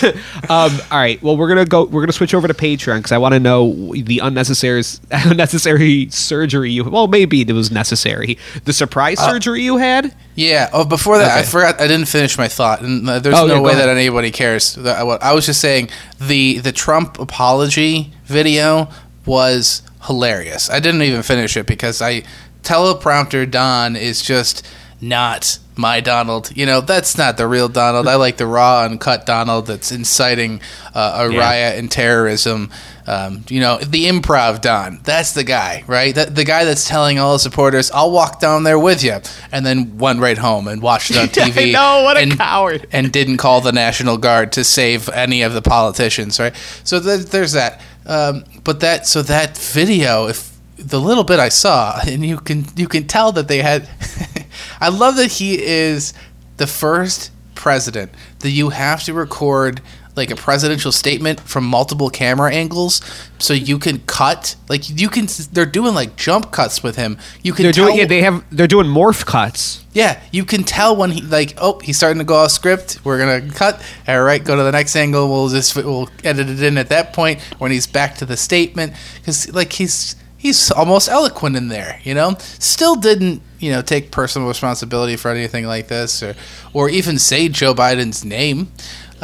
[0.03, 0.15] time.
[0.49, 1.21] um, all right.
[1.23, 1.85] Well, we're gonna go.
[1.85, 6.71] We're gonna switch over to Patreon because I want to know the unnecessary unnecessary surgery
[6.71, 6.83] you.
[6.83, 8.37] Well, maybe it was necessary.
[8.65, 10.15] The surprise surgery you had.
[10.35, 10.69] Yeah.
[10.71, 11.81] Oh, before that, I forgot.
[11.81, 14.77] I didn't finish my thought, and uh, there's Oh, no yeah, way that anybody cares.
[14.77, 18.89] I, I was just saying the the Trump apology video
[19.25, 20.69] was hilarious.
[20.69, 22.23] I didn't even finish it because I
[22.63, 24.65] teleprompter Don is just
[25.01, 26.55] not my Donald.
[26.55, 28.07] You know, that's not the real Donald.
[28.07, 30.61] I like the raw, uncut Donald that's inciting
[30.93, 31.39] uh, a Yeah.
[31.39, 32.71] riot and terrorism.
[33.07, 34.99] Um, you know, the improv Don.
[35.03, 36.15] That's the guy, right?
[36.15, 39.19] That, the guy that's telling all the supporters, "I'll walk down there with you,"
[39.51, 41.71] and then went right home and watched it on TV.
[41.73, 42.87] know, what a and, coward.
[42.91, 46.55] And didn't call the National Guard to save any of the politicians, right?
[46.83, 47.79] So th- there's that.
[48.05, 52.65] Um, but that so that video, if the little bit I saw, and you can
[52.75, 53.89] you can tell that they had.
[54.81, 56.13] I love that he is
[56.57, 59.81] the first president that you have to record
[60.15, 63.01] like a presidential statement from multiple camera angles
[63.37, 67.51] so you can cut like you can they're doing like jump cuts with him you
[67.53, 67.97] can They're tell, doing.
[67.97, 68.43] Yeah, they have.
[68.49, 69.83] They're doing morph cuts.
[69.93, 72.99] yeah, you can tell when he like, oh, he's starting to go off script.
[73.03, 73.81] We're gonna cut.
[74.07, 75.27] All right, go to the next angle.
[75.29, 78.93] We'll just we'll edit it in at that point when he's back to the statement
[79.19, 81.99] because like he's he's almost eloquent in there.
[82.03, 86.35] You know, still didn't you know take personal responsibility for anything like this or
[86.73, 88.71] or even say Joe Biden's name,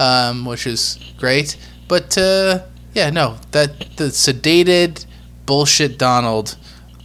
[0.01, 1.57] um, which is great.
[1.87, 5.05] But uh, yeah, no, that the sedated
[5.45, 6.57] bullshit Donald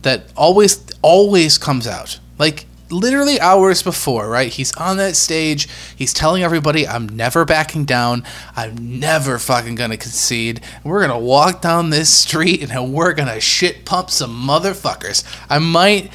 [0.03, 2.19] that always always comes out.
[2.39, 4.51] Like literally hours before right?
[4.51, 5.69] He's on that stage.
[5.97, 8.25] He's telling everybody i'm never backing down.
[8.55, 10.61] I'm never fucking gonna concede.
[10.83, 15.25] We're gonna walk down this street and we're gonna shit pump some motherfuckers.
[15.51, 16.11] I might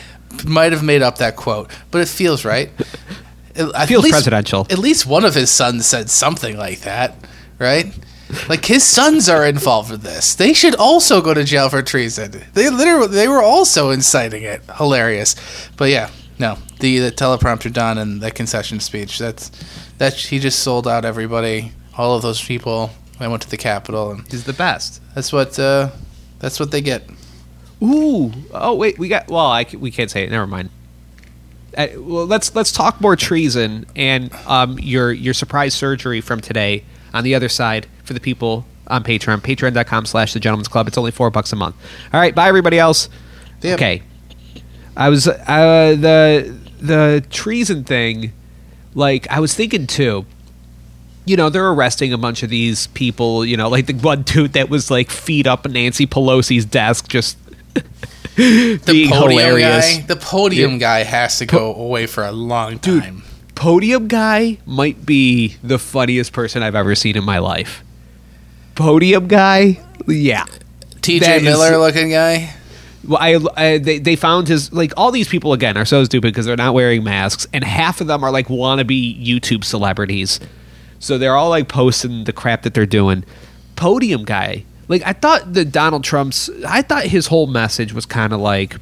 [0.45, 2.71] might have made up that quote but it feels right
[3.55, 4.67] At Feels least- presidential.
[4.69, 7.15] at least one of his sons said something like that
[7.59, 7.93] right
[8.47, 10.35] like his sons are involved with this.
[10.35, 12.41] They should also go to jail for treason.
[12.53, 14.61] They literally they were also inciting it.
[14.77, 15.35] Hilarious.
[15.75, 16.09] But yeah,
[16.39, 16.57] no.
[16.79, 19.19] The the teleprompter done and the concession speech.
[19.19, 19.51] That's
[19.97, 21.73] that he just sold out everybody.
[21.97, 22.91] All of those people.
[23.19, 25.01] I went to the Capitol and Is the best.
[25.13, 25.89] that's what uh,
[26.39, 27.03] that's what they get.
[27.83, 28.31] Ooh.
[28.53, 29.27] Oh wait, we got.
[29.27, 30.31] Well, I, we can't say it.
[30.31, 30.69] Never mind.
[31.77, 36.83] Uh, well, let's let's talk more treason and um, your your surprise surgery from today
[37.13, 39.39] on the other side for the people on Patreon.
[39.39, 40.87] Patreon.com slash the gentleman's club.
[40.87, 41.75] It's only four bucks a month.
[42.13, 43.09] All right, bye everybody else.
[43.63, 44.01] Okay.
[44.97, 48.33] I was uh, the the treason thing.
[48.93, 50.25] Like I was thinking too.
[51.23, 53.45] You know they're arresting a bunch of these people.
[53.45, 57.37] You know, like the one dude that was like feet up Nancy Pelosi's desk, just
[58.35, 59.97] The being podium hilarious.
[59.97, 60.01] guy.
[60.03, 63.23] The podium guy has to go away for a long time.
[63.55, 67.83] Podium guy might be the funniest person I've ever seen in my life.
[68.75, 70.45] Podium guy, yeah.
[71.01, 71.37] T.J.
[71.37, 72.53] is- Miller looking guy.
[73.07, 76.33] Well, I, I they, they found his like all these people again are so stupid
[76.33, 80.39] because they're not wearing masks, and half of them are like wannabe YouTube celebrities.
[80.99, 83.23] So they're all like posting the crap that they're doing.
[83.75, 88.33] Podium guy, like I thought the Donald Trump's, I thought his whole message was kind
[88.33, 88.75] of like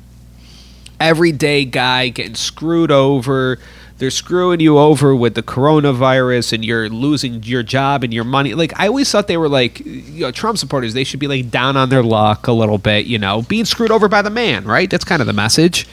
[0.99, 3.59] everyday guy getting screwed over.
[3.99, 8.55] They're screwing you over with the coronavirus, and you're losing your job and your money.
[8.55, 10.95] Like I always thought they were like, you know, Trump supporters.
[10.95, 13.91] They should be like down on their luck a little bit, you know, being screwed
[13.91, 14.65] over by the man.
[14.65, 14.89] Right?
[14.89, 15.87] That's kind of the message.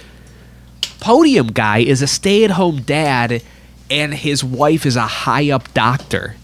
[0.98, 3.42] Podium guy is a stay-at-home dad,
[3.90, 6.36] and his wife is a high-up doctor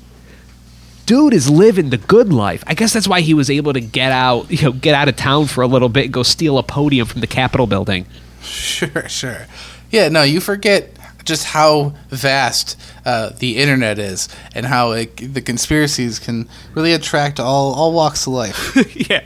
[1.07, 2.62] dude is living the good life.
[2.67, 5.17] I guess that's why he was able to get out, you know, get out of
[5.17, 8.07] town for a little bit and go steal a podium from the Capitol building.
[8.43, 9.47] Sure, sure.
[9.91, 10.91] Yeah, no, you forget
[11.25, 17.38] just how vast uh, the internet is and how it, the conspiracies can really attract
[17.38, 18.77] all, all walks of life.
[19.11, 19.23] yeah.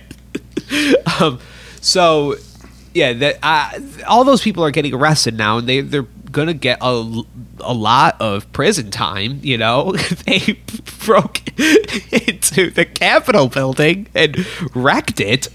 [1.21, 1.39] um,
[1.81, 2.37] so,
[2.95, 6.79] yeah, that uh, all those people are getting arrested now, and they they're gonna get
[6.81, 7.23] a,
[7.61, 9.41] a lot of prison time.
[9.43, 9.93] You know,
[10.27, 10.59] they
[11.05, 15.49] broke into the Capitol building and wrecked it.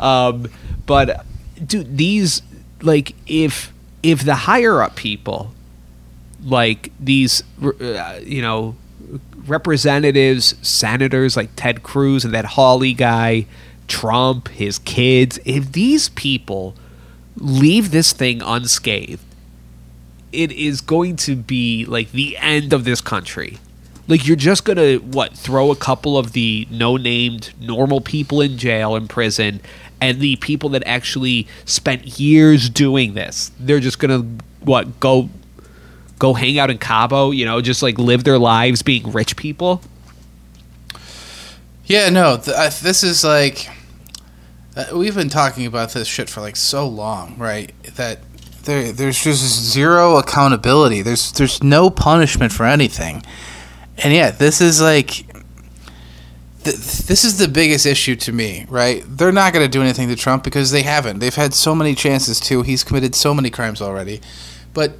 [0.00, 0.50] Um,
[0.86, 1.24] but
[1.64, 2.42] dude, these
[2.82, 3.72] like if
[4.02, 5.52] if the higher up people
[6.44, 8.76] like these uh, you know
[9.46, 13.46] representatives senators like ted cruz and that hawley guy
[13.88, 16.74] trump his kids if these people
[17.36, 19.24] leave this thing unscathed
[20.34, 23.58] it is going to be like the end of this country
[24.06, 28.58] Like you're just gonna what throw a couple of the no named normal people in
[28.58, 29.60] jail in prison,
[30.00, 34.26] and the people that actually spent years doing this, they're just gonna
[34.60, 35.30] what go
[36.18, 39.80] go hang out in Cabo, you know, just like live their lives being rich people.
[41.86, 43.68] Yeah, no, th- this is like
[44.76, 47.72] uh, we've been talking about this shit for like so long, right?
[47.96, 48.18] That
[48.64, 51.02] there, there's just zero accountability.
[51.02, 53.22] There's there's no punishment for anything,
[53.98, 55.26] and yeah, this is like
[56.64, 59.04] th- this is the biggest issue to me, right?
[59.06, 61.18] They're not going to do anything to Trump because they haven't.
[61.20, 62.62] They've had so many chances to.
[62.62, 64.20] He's committed so many crimes already,
[64.72, 64.96] but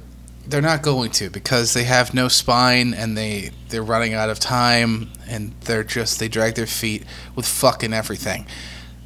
[0.47, 4.39] they're not going to because they have no spine and they they're running out of
[4.39, 7.03] time and they're just they drag their feet
[7.35, 8.45] with fucking everything.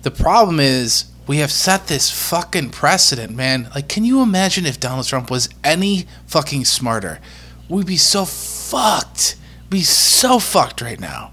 [0.02, 3.70] The problem is we have set this fucking precedent, man.
[3.76, 7.20] Like can you imagine if Donald Trump was any fucking smarter?
[7.70, 9.36] We'd be so fucked.
[9.66, 11.32] We'd be so fucked right now.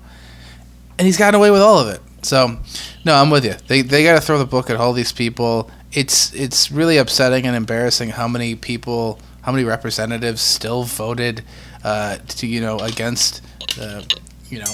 [0.99, 2.03] And he's gotten away with all of it.
[2.21, 2.59] So,
[3.07, 3.55] no, I'm with you.
[3.69, 5.71] They they got to throw the book at all these people.
[5.93, 11.43] It's it's really upsetting and embarrassing how many people how many representatives still voted
[11.85, 13.41] uh, to you know against
[13.81, 14.03] uh,
[14.51, 14.73] you know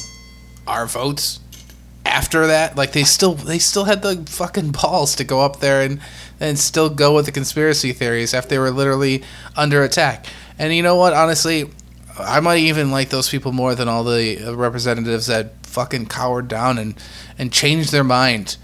[0.66, 1.38] our votes
[2.04, 5.82] after that like they still they still had the fucking balls to go up there
[5.82, 6.00] and
[6.40, 9.22] and still go with the conspiracy theories after they were literally
[9.56, 10.26] under attack.
[10.58, 11.12] And you know what?
[11.12, 11.70] Honestly
[12.18, 16.76] i might even like those people more than all the representatives that fucking cowered down
[16.76, 16.94] and
[17.38, 18.58] and changed their mind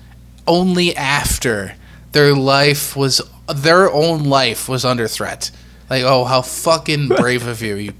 [0.47, 1.75] only after
[2.13, 5.51] their life was their own life was under threat.
[5.89, 7.95] Like, oh, how fucking brave of you, you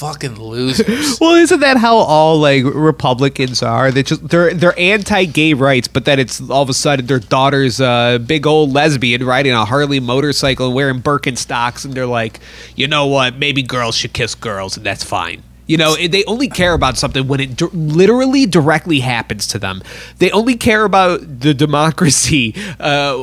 [0.00, 0.86] fucking losers.
[1.20, 3.90] Well, isn't that how all like Republicans are?
[3.92, 7.80] They just they're they're anti-gay rights, but then it's all of a sudden their daughter's
[7.80, 12.40] a big old lesbian riding a Harley motorcycle and wearing Birkenstocks, and they're like,
[12.74, 13.36] you know what?
[13.36, 15.42] Maybe girls should kiss girls, and that's fine.
[15.66, 19.82] You know, they only care about something when it literally directly happens to them.
[20.18, 23.14] They only care about the democracy uh,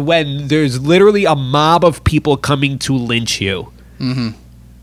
[0.00, 3.72] when there's literally a mob of people coming to lynch you.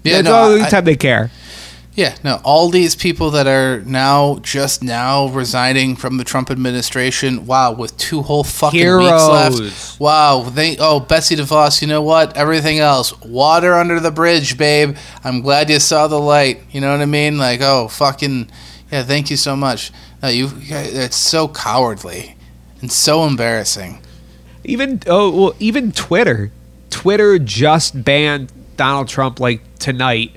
[0.07, 1.31] Yeah, That's no, the only I- time they care.
[1.93, 7.47] Yeah, no, all these people that are now just now resigning from the Trump administration,
[7.47, 9.99] wow, with two whole fucking weeks left.
[9.99, 12.37] Wow, they oh Betsy DeVos, you know what?
[12.37, 14.95] Everything else, water under the bridge, babe.
[15.23, 16.61] I'm glad you saw the light.
[16.69, 17.39] You know what I mean?
[17.39, 18.51] Like, oh, fucking
[18.91, 19.91] yeah, thank you so much.
[20.21, 22.37] No, you, it's so cowardly
[22.79, 24.03] and so embarrassing.
[24.63, 26.51] Even oh well, even Twitter.
[26.91, 30.35] Twitter just banned Donald Trump like tonight.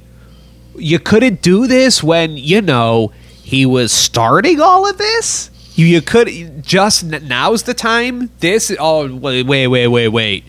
[0.74, 5.50] You couldn't do this when you know he was starting all of this.
[5.74, 8.30] You you could just now's the time.
[8.40, 10.44] This oh wait wait wait wait wait.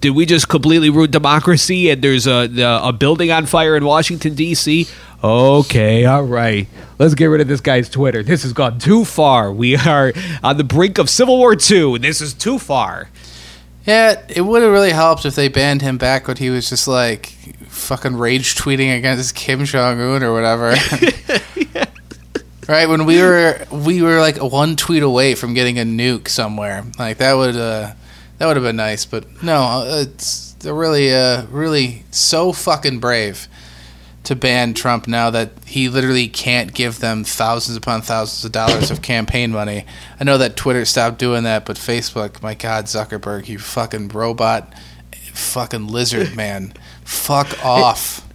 [0.00, 1.90] Did we just completely ruin democracy?
[1.90, 2.48] And there's a
[2.82, 4.86] a building on fire in Washington D.C.
[5.24, 6.68] Okay, all right.
[6.98, 8.22] Let's get rid of this guy's Twitter.
[8.22, 9.52] This has gone too far.
[9.52, 10.12] We are
[10.42, 11.98] on the brink of Civil War 2.
[11.98, 13.08] This is too far.
[13.86, 16.88] Yeah, it would have really helped if they banned him back when he was just
[16.88, 17.26] like
[17.68, 20.74] fucking rage tweeting against Kim Jong Un or whatever.
[22.68, 26.84] Right when we were we were like one tweet away from getting a nuke somewhere.
[26.98, 27.92] Like that would uh,
[28.38, 32.98] that would have been nice, but no, uh, it's they're really uh, really so fucking
[32.98, 33.46] brave
[34.26, 38.90] to ban Trump now that he literally can't give them thousands upon thousands of dollars
[38.90, 39.86] of campaign money.
[40.18, 44.74] I know that Twitter stopped doing that, but Facebook, my God, Zuckerberg, you fucking robot,
[45.32, 46.74] fucking lizard man,
[47.04, 48.26] fuck off.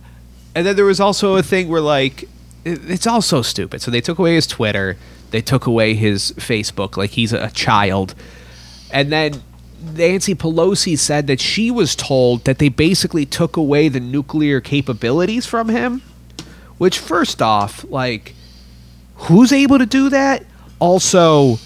[0.55, 2.23] And then there was also a thing where like
[2.63, 3.81] it's all so stupid.
[3.81, 4.95] So they took away his Twitter,
[5.31, 8.15] they took away his Facebook, like he's a child,
[8.93, 9.43] and then
[9.81, 15.45] Nancy Pelosi said that she was told that they basically took away the nuclear capabilities
[15.45, 16.01] from him.
[16.77, 18.33] Which, first off, like,
[19.15, 20.45] who's able to do that?
[20.79, 21.57] Also,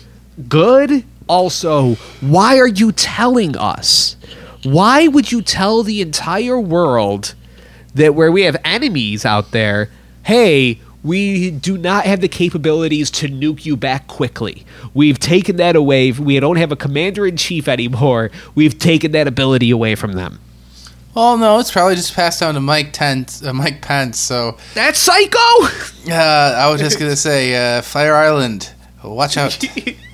[0.50, 1.06] good.
[1.28, 4.16] Also, why are you telling us?
[4.64, 7.36] Why would you tell the entire world
[7.94, 9.90] that where we have enemies out there,
[10.24, 14.66] hey, we do not have the capabilities to nuke you back quickly.
[14.94, 16.12] We've taken that away.
[16.12, 18.32] We don't have a commander in chief anymore.
[18.56, 20.40] We've taken that ability away from them.
[21.14, 23.42] Well, no, it's probably just passed down to Mike Pence.
[23.44, 24.20] Uh, Mike Pence.
[24.20, 25.38] So That's psycho.
[26.10, 28.74] uh, I was just gonna say, uh, Fire Island.
[29.04, 29.58] Watch out.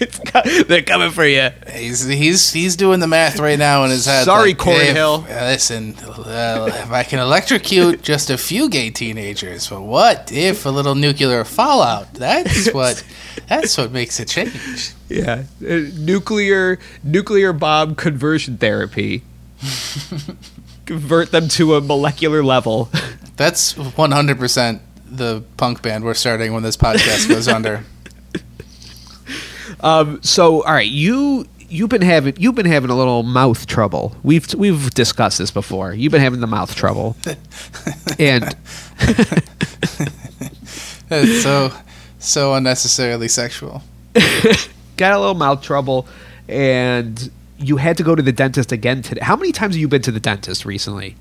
[0.00, 1.50] It's co- They're coming for you.
[1.72, 4.24] He's he's he's doing the math right now in his head.
[4.24, 5.24] Sorry, like, Cornhill.
[5.24, 10.30] if- uh, listen, uh, if I can electrocute just a few gay teenagers, but what
[10.32, 12.14] if a little nuclear fallout?
[12.14, 13.02] That's what.
[13.48, 14.92] That's what makes a change.
[15.08, 19.22] Yeah, uh, nuclear nuclear bomb conversion therapy.
[20.86, 22.88] Convert them to a molecular level.
[23.36, 27.84] That's one hundred percent the punk band we're starting when this podcast goes under.
[29.80, 34.16] Um, so, all right, you you've been having you've been having a little mouth trouble.
[34.22, 35.92] We've we've discussed this before.
[35.94, 37.16] You've been having the mouth trouble,
[38.18, 38.56] and
[41.10, 41.72] It's so
[42.18, 43.82] so unnecessarily sexual.
[44.96, 46.06] got a little mouth trouble,
[46.48, 49.20] and you had to go to the dentist again today.
[49.22, 51.16] How many times have you been to the dentist recently?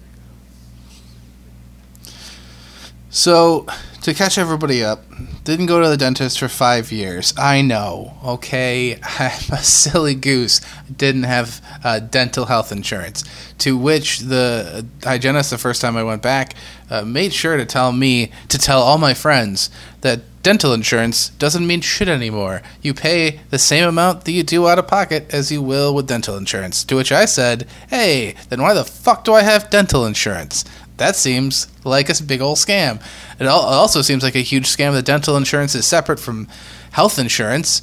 [3.09, 3.65] So,
[4.01, 5.03] to catch everybody up,
[5.45, 7.33] didn't go to the dentist for five years.
[7.37, 8.99] I know, okay?
[9.19, 10.59] I'm a silly goose.
[10.93, 13.23] Didn't have uh, dental health insurance.
[13.59, 16.53] To which the hygienist, the first time I went back,
[16.89, 19.69] uh, made sure to tell me, to tell all my friends,
[20.01, 22.61] that dental insurance doesn't mean shit anymore.
[22.81, 26.07] You pay the same amount that you do out of pocket as you will with
[26.07, 26.83] dental insurance.
[26.85, 30.63] To which I said, hey, then why the fuck do I have dental insurance?
[30.97, 33.01] That seems like a big old scam.
[33.39, 36.47] It also seems like a huge scam that dental insurance is separate from
[36.91, 37.81] health insurance.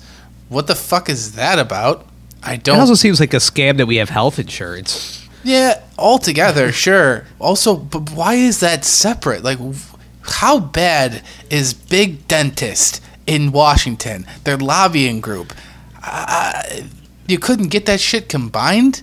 [0.48, 2.06] What the fuck is that about?
[2.42, 2.76] I don't.
[2.76, 5.26] It also seems like a scam that we have health insurance.
[5.44, 7.26] yeah, altogether, sure.
[7.38, 9.42] Also, but why is that separate?
[9.44, 9.58] Like,
[10.22, 14.26] how bad is Big Dentist in Washington?
[14.44, 15.54] Their lobbying group.
[16.02, 16.62] Uh,
[17.26, 19.02] you couldn't get that shit combined.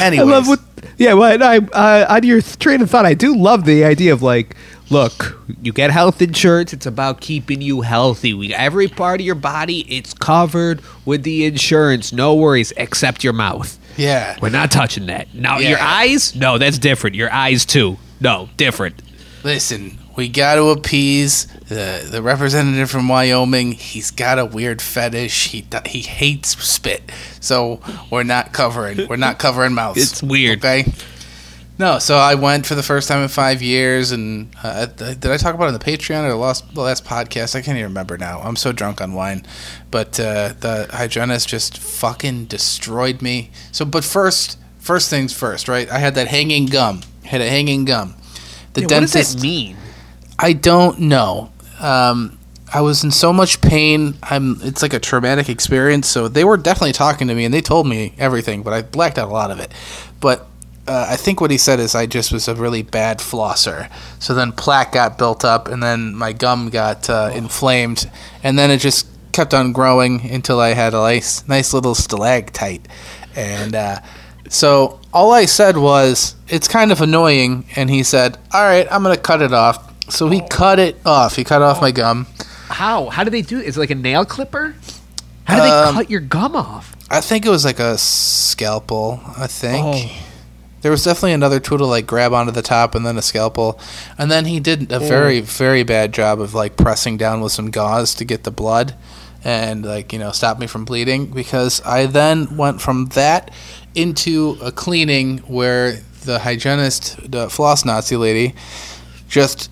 [0.00, 0.60] Anyways, I love what.
[0.96, 4.22] Yeah, well, I uh, on your train of thought, I do love the idea of
[4.22, 4.54] like,
[4.90, 6.72] look, you get health insurance.
[6.72, 8.34] It's about keeping you healthy.
[8.34, 12.12] We every part of your body, it's covered with the insurance.
[12.12, 13.78] No worries, except your mouth.
[13.96, 14.36] yeah.
[14.40, 15.34] We're not touching that.
[15.34, 17.16] Now your eyes, no, that's different.
[17.16, 19.02] Your eyes too, no, different.
[19.44, 23.72] Listen, we got to appease the the representative from Wyoming.
[23.72, 25.48] He's got a weird fetish.
[25.48, 27.80] He he hates spit, so
[28.10, 30.02] we're not covering we're not covering mouths.
[30.02, 30.58] It's weird.
[30.60, 30.90] Okay.
[31.76, 35.36] No, so I went for the first time in five years, and uh, did I
[35.36, 37.56] talk about it on the Patreon or the last, the last podcast?
[37.56, 38.40] I can't even remember now.
[38.42, 39.44] I'm so drunk on wine,
[39.90, 43.50] but uh, the hygienist just fucking destroyed me.
[43.72, 45.90] So, but first, first things first, right?
[45.90, 47.02] I had that hanging gum.
[47.24, 48.14] Had a hanging gum.
[48.74, 49.36] The Yeah, what does dentist.
[49.38, 49.76] that mean?
[50.38, 51.50] I don't know.
[51.80, 52.38] Um,
[52.72, 54.14] I was in so much pain.
[54.22, 54.58] I'm.
[54.62, 56.08] It's like a traumatic experience.
[56.08, 59.18] So they were definitely talking to me, and they told me everything, but I blacked
[59.18, 59.70] out a lot of it.
[60.20, 60.46] But
[60.88, 63.88] uh, I think what he said is I just was a really bad flosser.
[64.18, 68.10] So then plaque got built up, and then my gum got uh, inflamed,
[68.42, 72.86] and then it just kept on growing until I had a nice, nice little stalactite.
[73.36, 73.98] And uh,
[74.48, 79.02] so all I said was, "It's kind of annoying," and he said, "All right, I'm
[79.02, 79.78] gonna cut it off."
[80.10, 81.36] So he cut it off.
[81.36, 82.26] He cut off my gum.
[82.68, 83.08] How?
[83.10, 83.66] How do they do it?
[83.66, 84.74] Is it like a nail clipper?
[85.44, 86.94] How do they Um, cut your gum off?
[87.10, 89.20] I think it was like a scalpel.
[89.38, 90.10] I think Oh.
[90.82, 93.78] there was definitely another tool to like grab onto the top, and then a scalpel,
[94.18, 97.70] and then he did a very very bad job of like pressing down with some
[97.70, 98.94] gauze to get the blood,
[99.44, 103.50] and like you know stop me from bleeding because I then went from that
[103.94, 108.54] into a cleaning where the hygienist, the floss Nazi lady,
[109.28, 109.70] just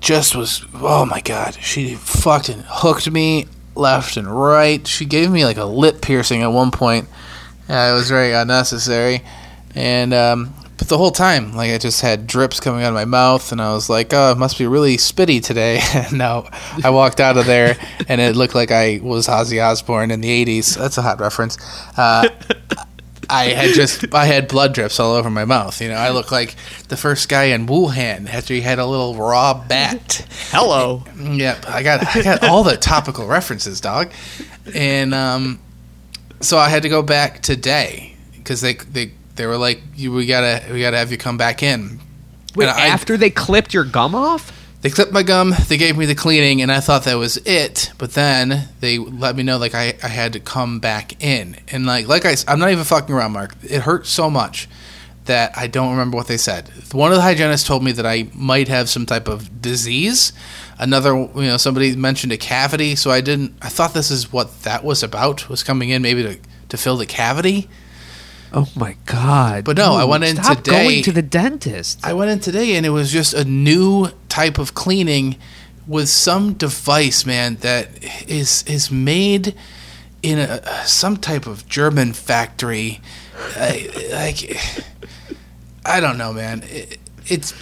[0.00, 3.46] just was oh my god she fucking hooked me
[3.78, 4.86] left and right.
[4.86, 7.08] She gave me like a lip piercing at one point.
[7.68, 9.22] Uh, it was very unnecessary.
[9.74, 13.04] And um, but the whole time like i just had drips coming out of my
[13.04, 15.80] mouth and i was like oh it must be really spitty today.
[16.12, 16.48] No
[16.84, 17.76] i walked out of there
[18.08, 21.58] and it looked like i was ozzy osbourne in the 80s that's a hot reference.
[21.96, 22.28] Uh,
[23.30, 25.80] I had just I had blood drips all over my mouth.
[25.82, 26.54] You know, I look like
[26.88, 30.26] the first guy in Wuhan after he had a little raw bat.
[30.50, 31.04] Hello.
[31.20, 34.10] Yep, I got I got all the topical references, dog.
[34.74, 35.58] And um,
[36.40, 40.26] so I had to go back today because they they they were like, you we
[40.26, 42.00] gotta we gotta have you come back in.
[42.56, 44.52] Wait, I- after they clipped your gum off?
[44.80, 47.90] They clipped my gum, they gave me the cleaning, and I thought that was it.
[47.98, 51.84] But then they let me know like I, I had to come back in, and
[51.84, 53.56] like like I I'm not even fucking around, Mark.
[53.64, 54.68] It hurt so much
[55.24, 56.68] that I don't remember what they said.
[56.92, 60.32] One of the hygienists told me that I might have some type of disease.
[60.78, 63.54] Another, you know, somebody mentioned a cavity, so I didn't.
[63.60, 65.48] I thought this is what that was about.
[65.48, 67.68] Was coming in maybe to to fill the cavity.
[68.52, 69.64] Oh my god!
[69.64, 72.00] But no, I went in stop today- going to the dentist.
[72.02, 75.36] I went in today and it was just a new type of cleaning
[75.86, 77.88] with some device, man, that
[78.28, 79.54] is is made
[80.22, 83.00] in a some type of German factory.
[83.56, 84.58] I, like
[85.84, 86.62] I don't know, man.
[86.66, 87.54] It, it's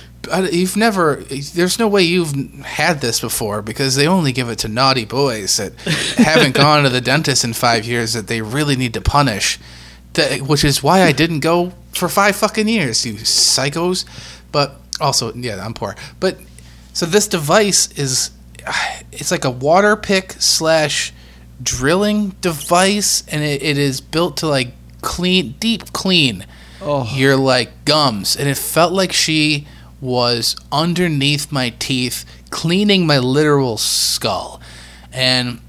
[0.53, 1.17] you've never.
[1.17, 2.35] There's no way you've
[2.65, 5.75] had this before because they only give it to naughty boys that
[6.17, 9.59] haven't gone to the dentist in five years that they really need to punish.
[10.17, 14.05] That, which is why I didn't go for five fucking years, you psychos.
[14.51, 15.95] But also, yeah, I'm poor.
[16.21, 16.39] But
[16.93, 18.31] so this device is
[19.13, 21.13] it's like a water pick slash
[21.63, 24.69] drilling device, and it, it is built to like
[25.03, 26.47] clean, deep clean
[26.81, 27.11] oh.
[27.15, 29.67] your like gums, and it felt like she
[30.01, 34.61] was underneath my teeth, cleaning my literal skull,
[35.13, 35.61] and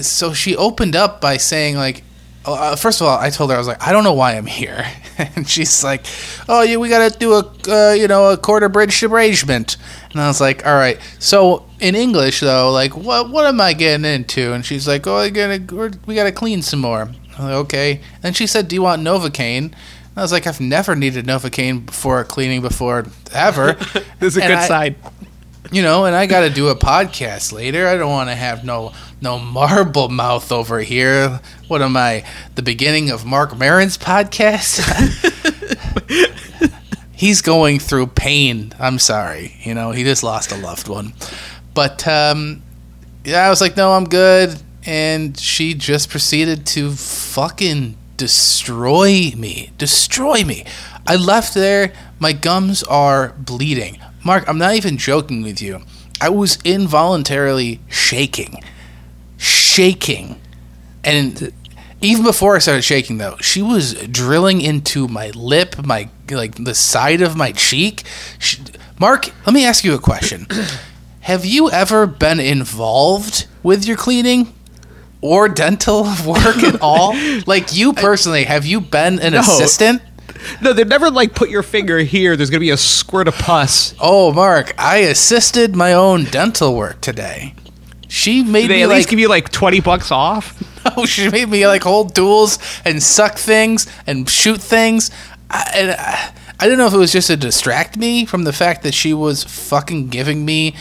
[0.00, 2.02] so she opened up by saying like
[2.46, 4.46] uh, first of all i told her i was like i don't know why i'm
[4.46, 4.84] here
[5.18, 6.04] and she's like
[6.48, 9.76] oh yeah we gotta do a uh, you know a quarter bridge arrangement
[10.12, 13.72] and i was like all right so in english though like what what am i
[13.72, 17.02] getting into and she's like oh I gotta, we're, gotta clean some more
[17.38, 19.72] I'm like, okay and she said do you want novocaine
[20.16, 23.74] and I was like, I've never needed Novocaine before cleaning before ever.
[24.18, 24.96] This is a And good I- sign.
[25.70, 27.86] you know, and I got to do a podcast later.
[27.86, 31.38] I don't want to have no no marble mouth over here.
[31.68, 32.24] What am I?
[32.54, 34.80] The beginning of Mark Maron's podcast?
[37.12, 38.72] He's going through pain.
[38.78, 39.56] I'm sorry.
[39.62, 41.12] You know, he just lost a loved one.
[41.74, 42.62] But um,
[43.24, 44.60] yeah, I was like, no, I'm good.
[44.84, 49.72] And she just proceeded to fucking destroy me.
[49.76, 50.64] Destroy me.
[51.04, 51.92] I left there.
[52.20, 53.98] My gums are bleeding.
[54.24, 55.80] Mark, I'm not even joking with you.
[56.20, 58.62] I was involuntarily shaking.
[59.36, 60.40] Shaking.
[61.06, 61.52] And
[62.02, 66.74] even before I started shaking, though, she was drilling into my lip, my like the
[66.74, 68.02] side of my cheek.
[68.38, 68.60] She,
[68.98, 70.46] Mark, let me ask you a question.
[71.20, 74.52] Have you ever been involved with your cleaning
[75.20, 77.14] or dental work at all?
[77.46, 79.40] Like you personally, have you been an No.
[79.40, 80.02] assistant?
[80.60, 82.36] No, they've never like put your finger here.
[82.36, 83.94] There's gonna be a squirt of pus.
[84.00, 87.54] Oh, Mark, I assisted my own dental work today.
[88.08, 90.62] She made they me at like least give you like twenty bucks off?
[90.96, 95.10] Oh, she made me like hold duels and suck things and shoot things.
[95.50, 98.52] I, and I, I didn't know if it was just to distract me from the
[98.52, 100.76] fact that she was fucking giving me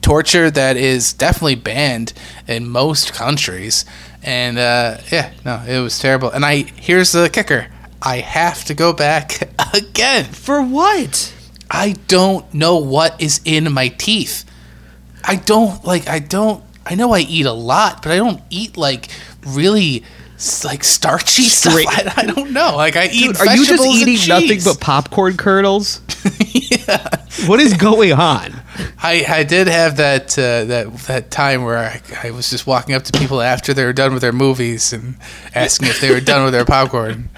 [0.00, 2.12] torture that is definitely banned
[2.48, 3.84] in most countries.
[4.22, 6.30] And uh, yeah, no, it was terrible.
[6.30, 7.68] And I here's the kicker:
[8.02, 10.24] I have to go back again.
[10.24, 11.34] For what?
[11.70, 14.44] I don't know what is in my teeth.
[15.22, 16.08] I don't like.
[16.08, 16.64] I don't.
[16.90, 19.08] I know I eat a lot, but I don't eat like
[19.46, 20.02] really
[20.64, 22.14] like starchy Straight- stuff.
[22.18, 22.76] I, I don't know.
[22.76, 23.28] Like I eat.
[23.28, 26.00] Dude, are you just eating nothing but popcorn kernels?
[26.40, 27.24] yeah.
[27.46, 28.60] What is going on?
[29.02, 32.94] I, I did have that uh, that that time where I, I was just walking
[32.94, 35.16] up to people after they were done with their movies and
[35.54, 37.30] asking if they were done with their popcorn.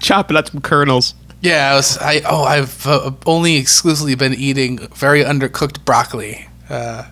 [0.00, 1.14] Chopping up some kernels.
[1.40, 1.98] Yeah, I was.
[1.98, 6.48] I oh, I've uh, only exclusively been eating very undercooked broccoli.
[6.68, 7.04] Uh,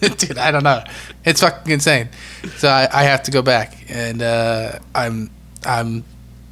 [0.16, 0.82] dude, I don't know.
[1.24, 2.08] It's fucking insane.
[2.56, 5.30] So I, I have to go back, and uh, I'm
[5.64, 6.04] I'm.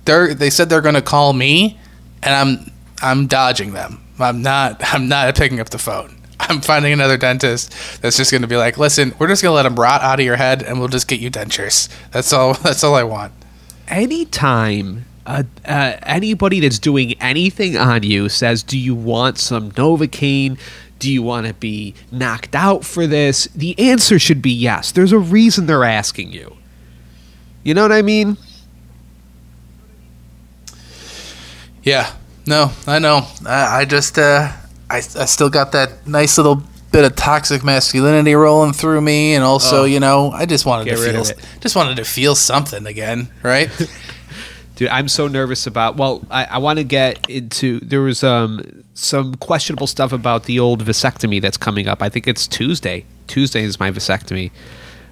[0.04, 1.78] They they said they're gonna call me,
[2.22, 2.72] and I'm
[3.02, 4.02] I'm dodging them.
[4.18, 6.16] I'm not I'm not picking up the phone.
[6.40, 9.76] I'm finding another dentist that's just gonna be like, listen, we're just gonna let them
[9.76, 11.88] rot out of your head, and we'll just get you dentures.
[12.12, 12.54] That's all.
[12.62, 13.32] That's all I want.
[13.88, 20.58] anytime uh, uh, anybody that's doing anything on you says, "Do you want some Novocaine?
[21.00, 24.92] Do you want to be knocked out for this?" The answer should be yes.
[24.92, 26.56] There's a reason they're asking you.
[27.64, 28.36] You know what I mean?
[31.82, 32.12] Yeah,
[32.46, 33.26] no, I know.
[33.46, 34.52] I, I just, uh,
[34.90, 39.42] I, I still got that nice little bit of toxic masculinity rolling through me, and
[39.44, 39.84] also, Oh.
[39.84, 41.24] you know, I just wanted to feel,
[41.60, 43.70] just wanted to feel something again, right?
[44.80, 45.96] Dude, I'm so nervous about.
[45.96, 47.80] Well, I, I want to get into.
[47.80, 52.00] There was um some questionable stuff about the old vasectomy that's coming up.
[52.00, 53.04] I think it's Tuesday.
[53.26, 54.50] Tuesday is my vasectomy.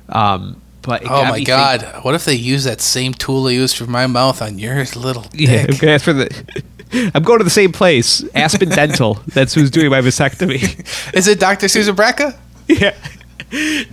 [0.09, 3.57] Um, but oh my me think- god, what if they use that same tool they
[3.57, 5.83] used for my mouth on yours little Yeah, dick?
[5.83, 6.65] I'm ask for the.
[7.15, 9.21] I'm going to the same place, Aspen Dental.
[9.27, 11.15] That's who's doing my vasectomy.
[11.15, 11.69] Is it Dr.
[11.69, 12.35] Susan Bracca?
[12.69, 12.97] yeah,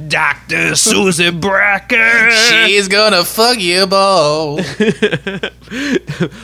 [0.07, 2.31] Doctor Susan Bracker.
[2.31, 4.59] She's gonna fuck you, bo.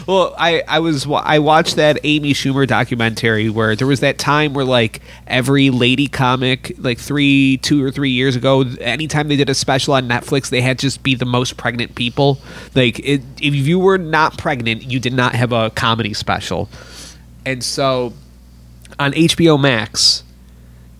[0.07, 4.53] Well, I I was I watched that Amy Schumer documentary where there was that time
[4.53, 9.49] where like every lady comic like three two or three years ago, anytime they did
[9.49, 12.39] a special on Netflix, they had to just be the most pregnant people.
[12.75, 16.69] Like it, if you were not pregnant, you did not have a comedy special.
[17.45, 18.13] And so
[18.99, 20.23] on HBO Max,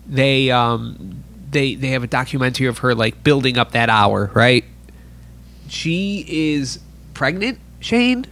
[0.06, 1.21] they um
[1.52, 4.64] they they have a documentary of her like building up that hour, right?
[5.68, 6.78] She is
[7.14, 8.26] pregnant, Shane.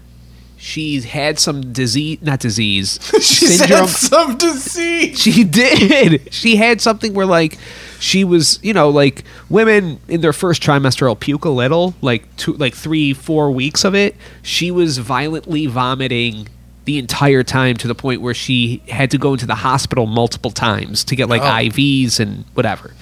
[0.57, 5.19] She's had some disease, not disease, She's had some disease.
[5.19, 6.35] she did.
[6.35, 7.57] She had something where like
[7.99, 12.35] she was, you know, like women in their first trimester will puke a little, like
[12.37, 14.17] two, like three, four weeks of it.
[14.43, 16.49] She was violently vomiting
[16.85, 20.51] the entire time to the point where she had to go into the hospital multiple
[20.51, 21.45] times to get like Oh.
[21.47, 22.93] IVs and whatever.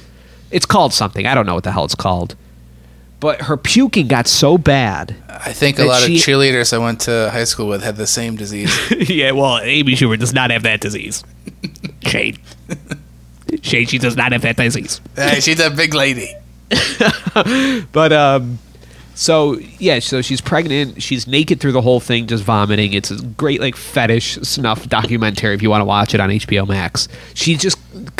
[0.50, 1.26] It's called something.
[1.26, 2.34] I don't know what the hell it's called.
[3.20, 5.16] But her puking got so bad.
[5.28, 8.06] I think a lot she- of cheerleaders I went to high school with had the
[8.06, 8.70] same disease.
[9.10, 11.24] yeah, well, Amy Schumer does not have that disease.
[12.02, 12.38] Shade.
[13.62, 15.00] Shade, she does not have that disease.
[15.16, 16.32] hey, she's a big lady.
[17.92, 18.58] But um
[19.14, 22.92] so yeah, so she's pregnant, she's naked through the whole thing, just vomiting.
[22.92, 26.68] It's a great like fetish snuff documentary if you want to watch it on HBO
[26.68, 27.08] Max.
[27.34, 27.78] She's just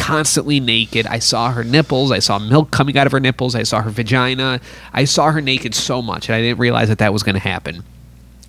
[0.08, 1.06] constantly naked.
[1.06, 3.90] I saw her nipples, I saw milk coming out of her nipples, I saw her
[3.90, 4.58] vagina.
[4.94, 7.40] I saw her naked so much and I didn't realize that that was going to
[7.40, 7.84] happen.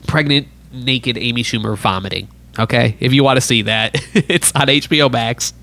[0.08, 2.30] Pregnant, naked Amy Schumer vomiting.
[2.58, 2.96] Okay?
[3.02, 5.54] If you want to see that, it's on HBO Max.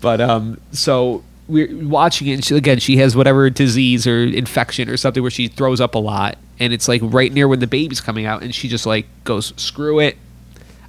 [0.00, 2.32] But um, so we're watching it.
[2.32, 5.94] And she, again, she has whatever disease or infection or something where she throws up
[5.94, 8.86] a lot, and it's like right near when the baby's coming out, and she just
[8.86, 10.16] like goes, "Screw it,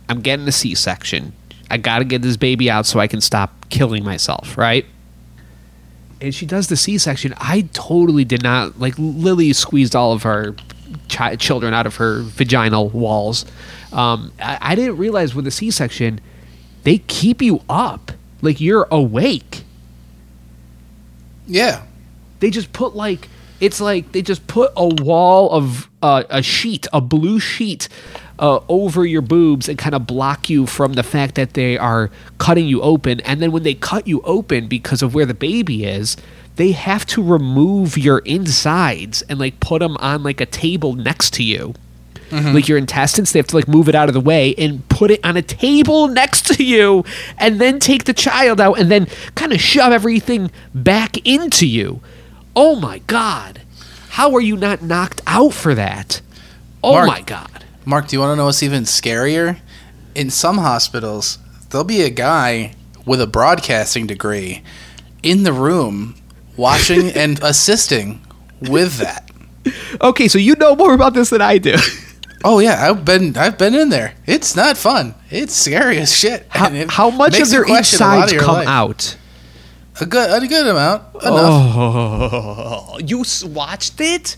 [0.09, 1.33] I'm getting a C-section.
[1.71, 4.85] I got to get this baby out so I can stop killing myself." Right?
[6.21, 7.33] And she does the C-section.
[7.37, 8.93] I totally did not like.
[8.97, 10.55] Lily squeezed all of her
[11.09, 13.45] chi- children out of her vaginal walls.
[13.91, 16.21] Um, I, I didn't realize with the C-section,
[16.83, 18.11] they keep you up,
[18.41, 19.63] like you're awake
[21.47, 21.83] Yeah.
[22.39, 23.27] they just put like
[23.63, 27.87] it's like they just put a wall of uh, a sheet, a blue sheet,
[28.37, 32.11] uh, over your boobs and kind of block you from the fact that they are
[32.39, 33.21] cutting you open.
[33.21, 36.17] And then when they cut you open because of where the baby is,
[36.57, 41.33] they have to remove your insides and like put them on like a table next
[41.35, 41.73] to you.
[42.53, 45.11] Like your intestines, they have to like move it out of the way and put
[45.11, 47.05] it on a table next to you,
[47.37, 49.05] and then take the child out and then
[49.35, 52.01] kind of shove everything back into you.
[52.55, 53.61] Oh my god,
[54.09, 56.21] how are you not knocked out for that?
[56.83, 57.07] Oh Mark.
[57.07, 57.65] my god.
[57.85, 59.59] Mark, do you want to know what's even scarier?
[60.15, 61.39] In some hospitals,
[61.69, 62.75] there'll be a guy
[63.05, 64.63] with a broadcasting degree
[65.23, 66.15] in the room
[66.55, 68.21] watching and assisting
[68.61, 69.29] with that.
[70.01, 71.75] Okay, so you know more about this than I do.
[72.45, 74.15] Oh yeah, I've been I've been in there.
[74.25, 75.15] It's not fun.
[75.29, 76.45] It's scary as shit.
[76.49, 78.67] How, how much of their question a insides of come life.
[78.67, 79.17] out?
[80.01, 81.03] A good a good amount.
[81.15, 81.75] Enough.
[81.77, 84.35] Oh, you s- watched it?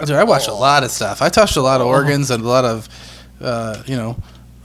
[0.00, 0.54] Dude, I watched Oh.
[0.54, 1.22] a lot of stuff.
[1.22, 2.88] I touched a lot of organs and a lot of,
[3.40, 4.16] uh, you know,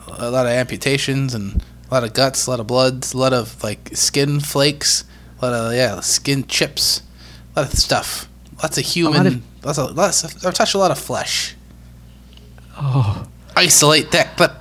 [0.08, 3.34] a lot of amputations and a lot of guts, a lot of bloods, a lot
[3.34, 5.04] of like skin flakes,
[5.42, 7.02] a lot of yeah, skin chips,
[7.56, 8.28] a lot of stuff.
[8.62, 9.28] Lots of human.
[9.28, 10.24] of- lots of lots.
[10.24, 11.56] Of, I've touched a lot of flesh.
[12.78, 13.26] Oh.
[13.56, 14.54] Isolate that clip.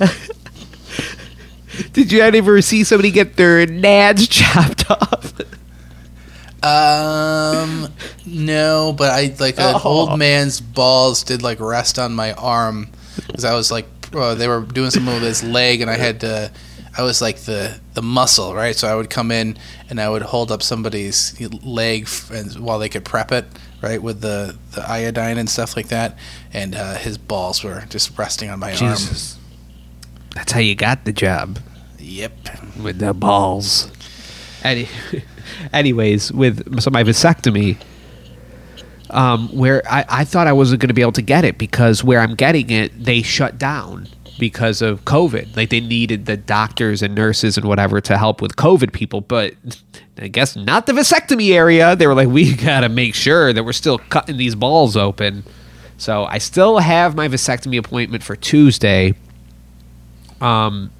[1.92, 5.32] Did you ever see somebody get their nads chopped off?
[6.62, 7.88] Um,
[8.24, 9.80] no, but I like an Oh.
[9.84, 12.88] old man's balls did like rest on my arm
[13.26, 16.20] because I was like uh, they were doing something with his leg and I had
[16.20, 16.52] to.
[16.96, 18.76] I was like the the muscle, right?
[18.76, 19.56] So I would come in
[19.88, 23.46] and I would hold up somebody's leg f- and while they could prep it,
[23.80, 26.16] right, with the the iodine and stuff like that.
[26.52, 29.38] And uh, his balls were just resting on my Jesus.
[30.34, 31.58] That's how you got the job.
[31.98, 32.32] Yep.
[32.82, 33.90] with the balls.
[34.62, 34.88] Any,
[35.72, 37.76] anyways, with so my vasectomy,
[39.10, 42.02] um, where I, I thought I wasn't going to be able to get it because
[42.02, 44.08] where I'm getting it, they shut down
[44.38, 45.56] because of COVID.
[45.56, 49.54] Like they needed the doctors and nurses and whatever to help with COVID people, but
[50.18, 51.94] I guess not the vasectomy area.
[51.96, 55.44] They were like, we got to make sure that we're still cutting these balls open.
[55.98, 59.14] So I still have my vasectomy appointment for Tuesday.
[60.42, 60.90] Um,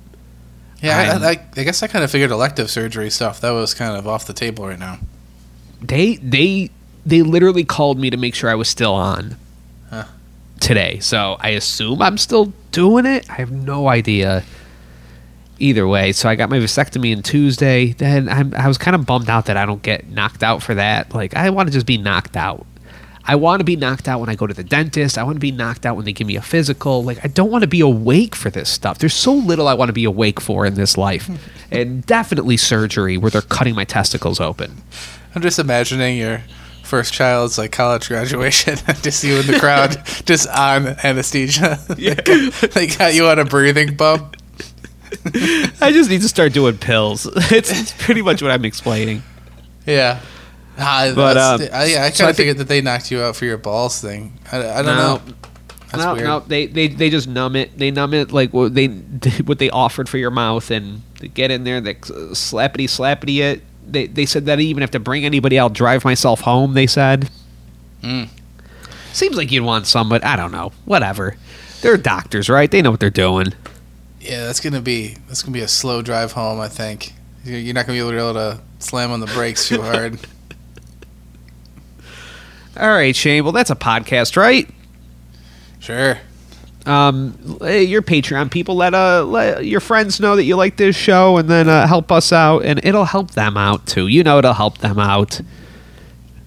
[0.83, 3.97] Yeah, I, I, I guess I kind of figured elective surgery stuff that was kind
[3.97, 4.99] of off the table right now.
[5.81, 6.71] they they
[7.05, 9.37] they literally called me to make sure I was still on
[9.91, 10.05] Huh.
[10.61, 10.99] today.
[11.01, 13.29] So I assume I'm still doing it.
[13.31, 14.45] I have no idea.
[15.59, 17.93] Either way, so I got my vasectomy on Tuesday.
[17.93, 20.75] Then I'm, I was kind of bummed out that I don't get knocked out for
[20.75, 21.15] that.
[21.15, 22.67] Like I want to just be knocked out.
[23.25, 25.17] I want to be knocked out when I go to the dentist.
[25.17, 27.03] I want to be knocked out when they give me a physical.
[27.05, 28.99] Like I don't want to be awake for this stuff.
[28.99, 31.31] There's so little I want to be awake for in this life,
[31.71, 34.83] and definitely surgery where they're cutting my testicles open.
[35.35, 36.43] I'm just imagining your
[36.83, 41.79] first child's like college graduation, just you in the crowd, just on anesthesia.
[41.89, 44.37] they, got, they got you on a breathing bump.
[45.81, 47.27] I just need to start doing pills.
[47.51, 49.23] It's, it's pretty much what I'm explaining.
[49.87, 50.21] Yeah.
[50.79, 53.37] Ah, But, um, I, yeah, I kind of think- figured that they knocked you out
[53.37, 54.39] for your balls thing.
[54.51, 54.95] I, I don't No.
[55.17, 55.21] know.
[55.91, 56.25] That's no, weird.
[56.25, 57.77] no, they, they they just numb it.
[57.77, 58.87] They numb it like what they
[59.45, 61.03] what they offered for your mouth, and
[61.35, 63.61] get in there, they slappity slappity it.
[63.87, 65.59] They they said that I even have to bring anybody.
[65.59, 66.73] I'll drive myself home.
[66.73, 67.29] They said.
[68.03, 68.29] Mm.
[69.13, 70.73] Seems like you'd want some, but I don't know.
[70.87, 71.37] Whatever.
[71.83, 72.71] They're doctors, right?
[72.71, 73.53] They know what they're doing.
[74.19, 76.59] Yeah, that's gonna be that's gonna be a slow drive home.
[76.59, 77.13] I think
[77.45, 80.19] you're not gonna be able to, be able to slam on the brakes too hard.
[82.79, 83.45] All right, Shane.
[83.45, 84.69] Well, that's a podcast, right?
[85.79, 86.19] Sure.
[86.87, 91.37] Um, your Patreon people let uh let your friends know that you like this show,
[91.37, 94.09] and then uh, help us out, and it'll help them out too.
[94.09, 95.41] You know, it'll help them out.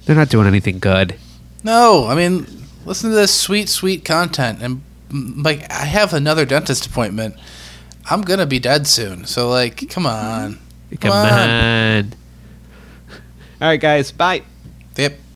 [0.05, 1.15] They're not doing anything good.
[1.63, 2.45] No, I mean,
[2.85, 7.35] listen to this sweet, sweet content, and mm, like, I have another dentist appointment.
[8.09, 10.59] I'm gonna be dead soon, so like, come on,
[10.99, 12.13] Come on.
[13.61, 14.11] All right, guys.
[14.11, 14.43] Bye.
[14.97, 15.19] Yep.